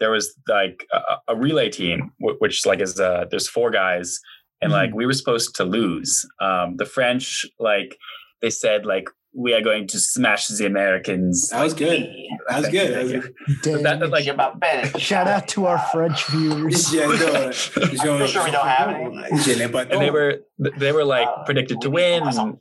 There 0.00 0.10
was 0.10 0.34
like 0.48 0.86
a, 0.92 1.00
a 1.28 1.36
relay 1.36 1.68
team, 1.70 2.12
which 2.18 2.66
like 2.66 2.80
is 2.80 2.98
uh 2.98 3.26
there's 3.30 3.48
four 3.48 3.70
guys, 3.70 4.18
and 4.62 4.72
like 4.72 4.92
we 4.94 5.06
were 5.06 5.12
supposed 5.12 5.54
to 5.56 5.64
lose. 5.64 6.26
Um, 6.40 6.76
the 6.76 6.86
French 6.86 7.46
like 7.60 7.96
they 8.42 8.50
said 8.50 8.84
like 8.84 9.08
we 9.36 9.52
are 9.52 9.60
going 9.60 9.86
to 9.88 9.98
smash 9.98 10.48
the 10.48 10.64
Americans. 10.66 11.50
that 11.50 11.62
was 11.62 11.74
good. 11.74 12.08
That 12.48 12.58
was 12.60 12.68
good. 12.68 12.94
That 12.94 13.02
was 13.02 13.12
good. 13.12 13.34
Dang. 13.62 13.82
That- 13.82 14.00
that, 14.00 14.10
like 14.10 14.24
Like 14.26 14.34
about 14.34 14.60
Ben. 14.60 14.98
Shout 14.98 15.28
out 15.28 15.46
to 15.48 15.66
our 15.66 15.78
French 15.92 16.24
viewers. 16.26 16.92
Yeah, 16.94 17.06
no, 17.06 17.46
I'm 17.46 17.52
sure 18.26 18.44
we 18.44 18.50
don't 18.50 18.66
have 18.66 18.88
any. 18.88 19.06
And 19.92 20.00
they 20.00 20.10
were 20.10 20.38
they 20.78 20.92
were 20.92 21.04
like 21.04 21.28
Uh, 21.28 21.44
predicted 21.44 21.80
to 21.82 21.90
win 21.90 22.22
awesome. 22.22 22.60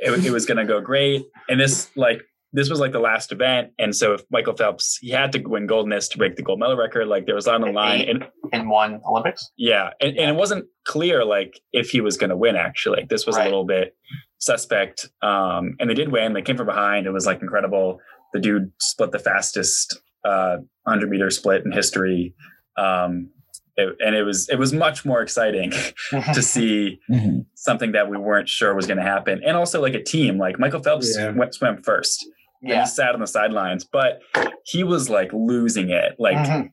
and 0.00 0.14
it, 0.16 0.26
it 0.26 0.30
was 0.32 0.46
going 0.46 0.58
to 0.58 0.64
go 0.64 0.80
great 0.80 1.24
and 1.48 1.60
this 1.60 1.88
like 1.96 2.22
this 2.52 2.68
was 2.70 2.80
like 2.80 2.92
the 2.92 3.00
last 3.00 3.32
event 3.32 3.70
and 3.78 3.94
so 3.94 4.14
if 4.14 4.22
michael 4.30 4.54
phelps 4.54 4.98
he 5.00 5.10
had 5.10 5.32
to 5.32 5.38
win 5.40 5.66
gold 5.66 5.84
in 5.86 5.90
this 5.90 6.08
to 6.08 6.18
break 6.18 6.36
the 6.36 6.42
gold 6.42 6.58
medal 6.60 6.76
record 6.76 7.06
like 7.08 7.26
there 7.26 7.34
was 7.34 7.46
on 7.48 7.60
the 7.60 7.70
line 7.70 8.02
and 8.08 8.24
in 8.52 8.68
one 8.68 9.00
Olympics. 9.08 9.50
yeah 9.56 9.90
and, 10.00 10.16
and 10.16 10.30
it 10.30 10.36
wasn't 10.36 10.64
clear 10.84 11.24
like 11.24 11.60
if 11.72 11.90
he 11.90 12.00
was 12.00 12.16
going 12.16 12.30
to 12.30 12.36
win 12.36 12.56
actually 12.56 13.00
like 13.00 13.08
this 13.08 13.26
was 13.26 13.36
Right. 13.36 13.42
a 13.42 13.48
little 13.48 13.64
bit 13.66 13.94
suspect 14.38 15.08
um 15.22 15.74
and 15.80 15.88
they 15.88 15.94
did 15.94 16.10
win 16.12 16.32
they 16.34 16.42
came 16.42 16.56
from 16.56 16.66
behind 16.66 17.06
it 17.06 17.10
was 17.10 17.26
like 17.26 17.40
incredible 17.40 17.98
the 18.34 18.40
dude 18.40 18.70
split 18.80 19.12
the 19.12 19.18
fastest 19.18 19.98
uh, 20.24 20.56
100 20.82 21.08
meter 21.08 21.30
split 21.30 21.64
in 21.64 21.70
history. 21.70 22.34
Um, 22.76 23.30
it, 23.76 23.94
and 24.04 24.16
it 24.16 24.24
was 24.24 24.48
it 24.48 24.58
was 24.58 24.72
much 24.72 25.04
more 25.04 25.22
exciting 25.22 25.70
to 26.34 26.42
see 26.42 26.98
Mhm. 27.10 27.46
something 27.54 27.92
that 27.92 28.10
we 28.10 28.16
weren't 28.18 28.48
sure 28.48 28.74
was 28.74 28.86
going 28.86 28.96
to 28.98 29.04
happen, 29.04 29.40
and 29.46 29.56
also 29.56 29.80
like 29.80 29.94
a 29.94 30.02
team. 30.02 30.36
Like 30.38 30.58
Michael 30.58 30.82
Phelps 30.82 31.16
Yeah. 31.16 31.30
went 31.30 31.54
swam 31.54 31.80
first, 31.82 32.26
and 32.62 32.70
yeah. 32.72 32.80
he 32.80 32.86
sat 32.88 33.14
on 33.14 33.20
the 33.20 33.26
sidelines, 33.28 33.84
but 33.84 34.20
he 34.64 34.82
was 34.82 35.08
like 35.08 35.30
losing 35.32 35.90
it. 35.90 36.16
Like 36.18 36.36
Mhm. 36.38 36.70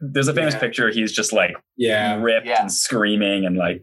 there's 0.00 0.28
a 0.28 0.34
famous 0.34 0.54
Yeah. 0.54 0.60
picture. 0.60 0.90
He's 0.90 1.12
just 1.12 1.32
like 1.32 1.54
Yeah. 1.78 2.20
ripped 2.20 2.46
Yeah. 2.46 2.60
and 2.60 2.70
screaming 2.70 3.46
and 3.46 3.56
like 3.56 3.82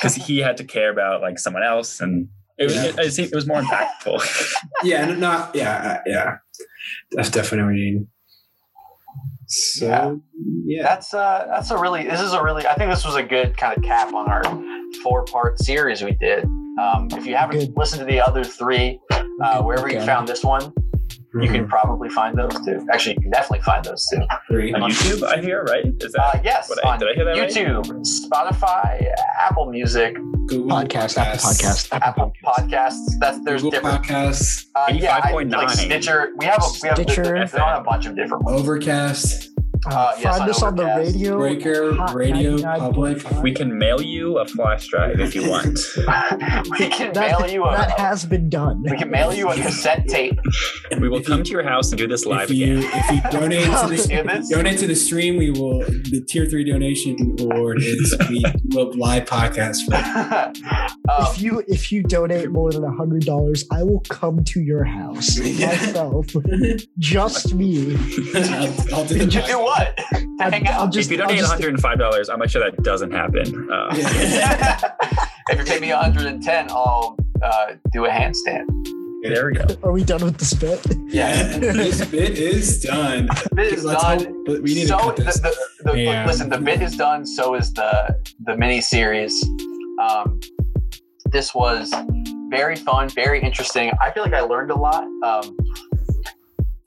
because 0.00 0.16
he 0.16 0.38
had 0.38 0.56
to 0.56 0.64
care 0.64 0.90
about 0.90 1.20
like 1.20 1.38
someone 1.38 1.62
else 1.62 2.00
and 2.00 2.28
it 2.62 2.64
was 2.66 2.74
Yeah. 2.76 2.84
it, 2.84 2.98
it, 2.98 3.12
seemed- 3.12 3.32
it 3.32 3.34
was 3.34 3.46
more 3.46 3.60
impactful 3.62 4.54
Yeah. 4.84 5.04
no- 5.06 5.14
Not. 5.14 5.54
Yeah. 5.54 5.76
uh, 5.76 5.98
Yeah. 6.06 6.36
That's 7.12 7.30
definitely 7.30 7.64
what 7.72 7.78
you 7.78 7.92
need. 7.92 8.06
So 9.46 9.86
Yeah. 9.86 10.14
yeah. 10.64 10.82
That's 10.84 11.12
uh 11.12 11.46
that's 11.48 11.70
a 11.70 11.76
really 11.78 12.04
this 12.04 12.20
is 12.20 12.32
a 12.32 12.42
really 12.42 12.66
I 12.66 12.74
think 12.74 12.90
this 12.90 13.04
was 13.04 13.16
a 13.16 13.22
good 13.22 13.56
kind 13.56 13.76
of 13.76 13.82
cap 13.84 14.12
on 14.14 14.28
our 14.30 14.42
four 15.02 15.24
part 15.24 15.58
series 15.58 16.02
we 16.02 16.12
did. 16.12 16.44
Um, 16.80 17.08
if 17.12 17.26
you 17.26 17.36
haven't 17.36 17.58
Good. 17.58 17.76
listened 17.76 18.00
to 18.00 18.06
the 18.06 18.18
other 18.20 18.42
three, 18.44 18.98
uh, 19.42 19.58
Good 19.58 19.64
wherever 19.66 19.90
you 19.92 20.00
found 20.00 20.26
this 20.26 20.42
one, 20.42 20.72
you 21.34 21.40
Mhm. 21.48 21.52
can 21.54 21.68
probably 21.68 22.08
find 22.10 22.36
those 22.36 22.54
too. 22.64 22.86
Actually, 22.92 23.14
you 23.16 23.22
can 23.22 23.30
definitely 23.30 23.60
find 23.64 23.84
those 23.84 24.06
too. 24.08 24.20
Agree. 24.48 24.72
on 24.74 24.82
youtube 24.90 25.22
i 25.24 25.40
hear 25.40 25.62
right 25.64 25.86
is 26.00 26.12
that 26.12 26.20
Uh, 26.34 26.38
yes, 26.44 26.68
what 26.68 26.84
I, 26.84 26.92
on 26.92 26.98
did 26.98 27.08
i 27.08 27.14
hear 27.14 27.24
that 27.24 27.38
right 27.38 27.50
YouTube, 27.50 27.86
Spotify, 28.26 29.06
Apple 29.40 29.66
Music, 29.70 30.14
Google 30.46 30.68
Podcast, 30.76 31.16
Apple 31.18 31.38
Podcast, 31.38 31.88
Apple, 31.92 32.08
Apple 32.08 32.32
Podcasts. 32.44 32.68
Podcasts. 32.68 33.18
That's 33.20 33.44
there's 33.44 33.62
Google 33.62 33.70
different. 33.80 34.04
Podcasts, 34.04 34.66
Uh, 34.74 34.92
yeah, 34.92 35.20
I, 35.22 35.32
like 35.32 35.70
Stitcher. 35.70 36.32
We 36.36 36.46
have 36.46 36.58
a 36.62 36.66
we 36.82 36.88
have 36.88 36.96
Stitcher. 36.98 37.46
They're 37.50 37.62
on 37.64 37.80
a 37.80 37.84
bunch 37.84 38.06
of 38.06 38.14
different 38.16 38.44
ones. 38.44 38.60
Overcast, 38.60 39.48
Uh, 39.84 40.12
yes, 40.16 40.22
Find 40.22 40.42
on 40.42 40.50
us 40.50 40.62
on 40.62 40.76
the 40.76 40.84
radio. 40.84 41.36
Breaker, 41.38 41.92
Radio 42.14 42.56
Public. 42.62 43.28
we 43.42 43.52
can 43.52 43.76
mail 43.76 44.00
you 44.00 44.38
a 44.38 44.46
flash 44.46 44.86
drive 44.86 45.18
if 45.18 45.34
you 45.34 45.50
want 45.50 45.76
we 46.78 46.88
can 46.88 47.12
That, 47.14 47.40
mail 47.40 47.50
you 47.50 47.64
a 47.64 47.72
that 47.72 47.98
has 47.98 48.24
been 48.24 48.48
done. 48.48 48.82
we 48.82 48.96
can 48.96 49.10
mail 49.10 49.34
you 49.34 49.48
a 49.48 49.54
cassette 49.56 50.06
tape. 50.06 50.38
we 51.00 51.08
will 51.08 51.18
If 51.18 51.26
come 51.26 51.38
you- 51.38 51.44
to 51.44 51.50
your 51.50 51.64
house 51.64 51.90
and 51.90 51.98
do 51.98 52.06
this 52.06 52.24
live 52.26 52.50
if 52.50 52.56
you 52.56 52.78
again 52.78 52.90
if 52.94 53.10
you 53.10 53.30
donate 53.40 53.64
to 53.64 53.86
the 53.88 54.22
this? 54.24 54.48
donate 54.48 54.78
to 54.78 54.86
the 54.86 54.94
stream, 54.94 55.36
we 55.36 55.50
will 55.50 55.80
the 55.80 56.24
tier 56.28 56.46
three 56.46 56.62
donation 56.64 57.36
award 57.40 57.78
is 57.82 58.14
we 58.30 58.44
will 58.70 58.92
live 58.96 59.24
podcast. 59.24 59.78
For 59.86 59.96
um, 61.10 61.26
if 61.26 61.42
you 61.42 61.64
if 61.66 61.90
you 61.90 62.02
donate 62.04 62.50
more 62.50 62.70
than 62.70 62.84
a 62.84 62.92
hundred 62.92 63.24
dollars, 63.24 63.64
I 63.72 63.82
will 63.82 64.00
come 64.08 64.44
to 64.44 64.60
your 64.60 64.84
house 64.84 65.38
myself, 65.38 66.26
just 66.98 67.54
me. 67.54 67.96
I'll, 68.34 68.94
I'll 68.94 69.04
do 69.04 69.14
the 69.18 69.26
to 69.26 69.26
do 69.26 69.40
what? 69.72 69.96
To 69.96 70.50
hang 70.50 70.66
I'll 70.68 70.88
just- 70.88 71.06
if 71.10 71.12
you 71.12 71.18
donate 71.18 71.42
I'll 71.42 71.58
just- 71.58 71.62
$105 71.62 72.30
i'm 72.32 72.38
not 72.38 72.50
sure 72.50 72.62
that 72.62 72.82
doesn't 72.82 73.12
happen 73.12 73.70
uh, 73.70 73.88
if 75.50 75.58
you 75.58 75.64
pay 75.64 75.80
me 75.80 75.90
110, 75.90 76.66
I'll 76.70 77.16
uh, 77.42 77.72
do 77.92 78.04
a 78.06 78.08
handstand. 78.08 78.66
there 79.22 79.46
we 79.46 79.52
go 79.54 79.64
Are 79.82 79.92
we 79.92 80.04
done 80.04 80.24
with 80.24 80.38
the 80.38 80.44
spit? 80.44 80.84
Yeah, 81.08 81.58
this 81.58 82.04
bit 82.06 82.38
is 82.38 82.80
done. 82.82 83.28
Bit 83.54 83.72
is 83.74 83.84
done. 83.84 84.18
hope- 84.24 84.36
but 84.46 84.62
we 84.62 84.74
need 84.74 84.88
so 84.88 84.96
to 84.98 85.04
cut 85.04 85.16
this. 85.16 85.40
The, 85.40 85.54
the, 85.84 85.92
the, 85.92 85.98
Yeah. 86.02 86.26
listen, 86.26 86.48
the 86.48 86.58
bit 86.58 86.80
is 86.82 86.96
done. 86.96 87.26
So 87.26 87.54
is 87.54 87.72
the 87.74 88.16
the 88.46 88.56
mini 88.56 88.80
series. 88.80 89.34
Um, 90.00 90.40
this 91.26 91.54
was 91.54 91.92
very 92.50 92.76
fun, 92.76 93.08
very 93.10 93.40
interesting. 93.42 93.92
I 94.00 94.10
feel 94.12 94.22
like 94.22 94.34
I 94.34 94.40
learned 94.40 94.70
a 94.70 94.78
lot. 94.78 95.04
Um, 95.24 95.56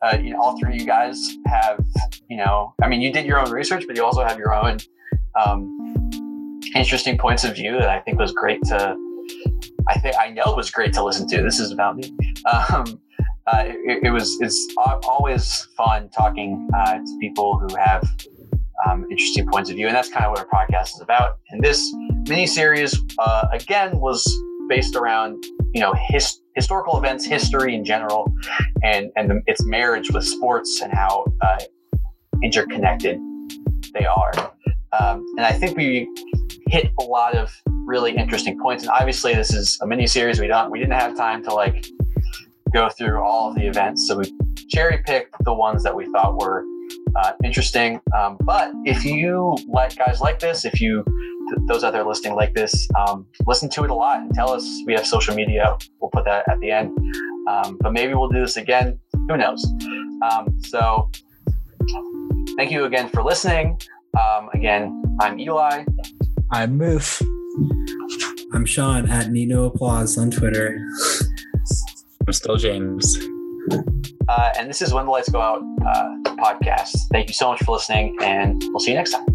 uh, 0.06 0.18
you 0.18 0.32
know, 0.32 0.42
all 0.42 0.58
three 0.60 0.76
of 0.76 0.80
you 0.80 0.86
guys 0.86 1.38
have, 1.48 1.84
you 2.30 2.38
know, 2.38 2.74
I 2.82 2.88
mean, 2.88 3.02
you 3.02 3.12
did 3.12 3.26
your 3.26 3.40
own 3.40 3.52
research, 3.52 3.86
but 3.88 3.96
you 3.96 4.04
also 4.04 4.24
have 4.24 4.38
your 4.38 4.54
own 4.54 4.78
um, 5.44 6.52
interesting 6.76 7.18
points 7.18 7.44
of 7.44 7.56
view 7.56 7.74
that 7.80 7.90
I 7.90 8.00
think 8.02 8.20
was 8.20 8.32
great 8.32 8.62
to. 8.66 8.96
I 9.88 10.00
think 10.00 10.16
I 10.20 10.30
know 10.30 10.44
it 10.46 10.58
was 10.58 10.70
great 10.70 10.94
to 10.94 11.04
listen 11.04 11.28
to. 11.30 11.42
This 11.42 11.60
is 11.60 11.72
about 11.72 11.98
me. 11.98 12.16
Um, 12.46 13.00
uh, 13.48 13.66
it, 13.66 14.04
it 14.04 14.12
was 14.12 14.38
it's 14.42 14.68
always 14.78 15.68
fun 15.78 16.10
talking 16.10 16.70
uh, 16.76 16.94
to 16.96 17.18
people 17.20 17.58
who 17.60 17.76
have 17.76 18.04
um, 18.88 19.06
interesting 19.10 19.48
points 19.48 19.70
of 19.70 19.76
view, 19.76 19.88
and 19.88 19.96
that's 19.96 20.10
kind 20.10 20.26
of 20.26 20.32
what 20.32 20.40
our 20.40 20.48
podcast 20.48 20.96
is 20.96 21.02
about. 21.02 21.38
And 21.50 21.64
this 21.64 21.92
mini 22.28 22.46
series, 22.46 23.00
uh, 23.18 23.48
again, 23.52 24.00
was 24.00 24.24
based 24.68 24.96
around 24.96 25.44
you 25.76 25.82
know 25.82 25.94
his, 26.08 26.40
historical 26.56 26.98
events, 26.98 27.26
history 27.26 27.76
in 27.76 27.84
general, 27.84 28.34
and 28.82 29.12
and 29.18 29.30
the, 29.30 29.42
its 29.46 29.64
marriage 29.66 30.10
with 30.10 30.26
sports 30.26 30.82
and 30.82 30.92
how 30.92 31.26
uh, 31.42 31.60
interconnected 32.42 33.20
they 33.94 34.06
are. 34.06 34.32
Um, 34.98 35.26
and 35.36 35.46
I 35.46 35.52
think 35.52 35.76
we 35.76 36.08
hit 36.68 36.90
a 37.02 37.04
lot 37.04 37.36
of 37.36 37.54
really 37.86 38.16
interesting 38.16 38.58
points. 38.58 38.84
And 38.84 38.92
obviously, 38.92 39.36
this 39.36 39.54
is 39.54 39.78
a 39.82 39.88
mini 39.88 40.08
series. 40.08 40.40
We 40.40 40.48
don't 40.48 40.72
we 40.72 40.80
didn't 40.80 40.98
have 40.98 41.18
time 41.18 41.44
to 41.44 41.54
like 41.54 41.86
go 42.74 42.88
through 42.88 43.22
all 43.22 43.50
of 43.50 43.56
the 43.56 43.68
events, 43.68 44.08
so 44.08 44.20
we 44.20 44.34
cherry 44.70 45.04
picked 45.06 45.36
the 45.44 45.54
ones 45.54 45.84
that 45.84 45.94
we 45.94 46.06
thought 46.14 46.40
were 46.40 46.64
uh, 47.16 47.32
interesting. 47.44 48.00
Um, 48.18 48.38
but 48.42 48.72
if 48.86 49.06
you 49.06 49.56
like 49.68 49.96
guys 49.96 50.22
like 50.22 50.40
this, 50.40 50.66
if 50.66 50.80
you 50.82 51.04
th- 51.06 51.68
those 51.68 51.84
out 51.84 51.94
there 51.94 52.06
listening 52.06 52.36
like 52.36 52.54
this, 52.54 52.88
um, 52.96 53.26
listen 53.46 53.70
to 53.72 53.84
it 53.84 53.90
a 53.90 53.94
lot 53.94 54.20
and 54.20 54.34
tell 54.34 54.52
us. 54.52 54.68
We 54.86 54.94
have 54.94 55.06
social 55.06 55.36
media. 55.36 55.78
We'll 56.02 56.12
put 56.12 56.26
that 56.26 56.48
at 56.50 56.60
the 56.60 56.72
end. 56.72 56.98
Um, 57.50 57.78
but 57.80 57.94
maybe 57.94 58.14
we'll 58.14 58.30
do 58.30 58.42
this 58.42 58.58
again. 58.58 59.00
Who 59.30 59.38
knows? 59.38 59.66
Um, 60.32 60.60
so 60.66 61.10
thank 62.58 62.72
you 62.72 62.86
again 62.86 63.10
for 63.10 63.24
listening. 63.24 63.80
Um, 64.18 64.50
again, 64.54 65.04
I'm 65.20 65.40
Eli. 65.40 65.86
I'm 66.52 66.80
Moof. 66.80 67.26
I'm 68.54 68.66
Sean 68.66 69.10
at 69.10 69.32
Nino 69.32 69.66
Applause 69.66 70.18
on 70.18 70.32
Twitter. 70.32 70.78
i'm 72.28 72.34
still 72.34 72.58
james 72.58 73.16
Uh, 74.28 74.52
and 74.58 74.70
this 74.70 74.82
is 74.82 74.94
When 74.94 75.06
the 75.06 75.12
Lights 75.12 75.30
Go 75.30 75.40
Out 75.40 75.62
uh, 75.86 76.16
podcast. 76.36 76.98
Thank 77.12 77.28
you 77.28 77.34
so 77.34 77.50
much 77.50 77.62
for 77.64 77.74
listening, 77.74 78.18
and 78.22 78.64
we'll 78.70 78.80
see 78.80 78.92
you 78.92 78.98
next 78.98 79.12
time. 79.12 79.26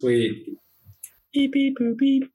Sweet. 0.00 0.58
Beep 1.34 1.52
beep 1.52 1.76
boop 1.78 1.98
beep 1.98 2.30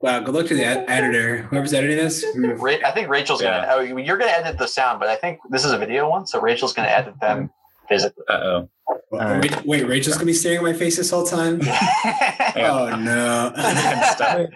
Wow. 0.00 0.20
Good 0.20 0.34
luck 0.34 0.46
to 0.46 0.54
the 0.54 0.64
ed- 0.64 0.86
editor. 0.88 1.42
Whoever's 1.42 1.74
editing 1.74 1.98
this. 1.98 2.24
Ra- 2.34 2.76
I 2.84 2.92
think 2.92 3.08
Rachel's 3.08 3.42
Yeah. 3.42 3.66
gonna. 3.66 3.92
Oh, 3.92 3.98
you're 3.98 4.16
gonna 4.16 4.30
edit 4.30 4.56
the 4.58 4.66
sound, 4.66 5.00
but 5.00 5.08
I 5.08 5.16
think 5.16 5.38
this 5.50 5.64
is 5.64 5.72
a 5.72 5.78
video 5.78 6.08
one, 6.08 6.26
so 6.26 6.40
Rachel's 6.40 6.72
gonna 6.72 6.88
edit 6.88 7.14
them 7.20 7.50
physically. 7.88 8.24
uh-oh 8.28 8.68
Wait, 9.12 9.64
wait, 9.66 9.86
Rachel's 9.88 10.14
gonna 10.16 10.26
be 10.26 10.32
staring 10.32 10.58
at 10.58 10.62
my 10.64 10.72
face 10.72 10.96
this 10.96 11.10
whole 11.10 11.26
time. 11.26 11.60
Oh 12.56 12.96
no. 12.96 13.52
Stop. 14.14 14.48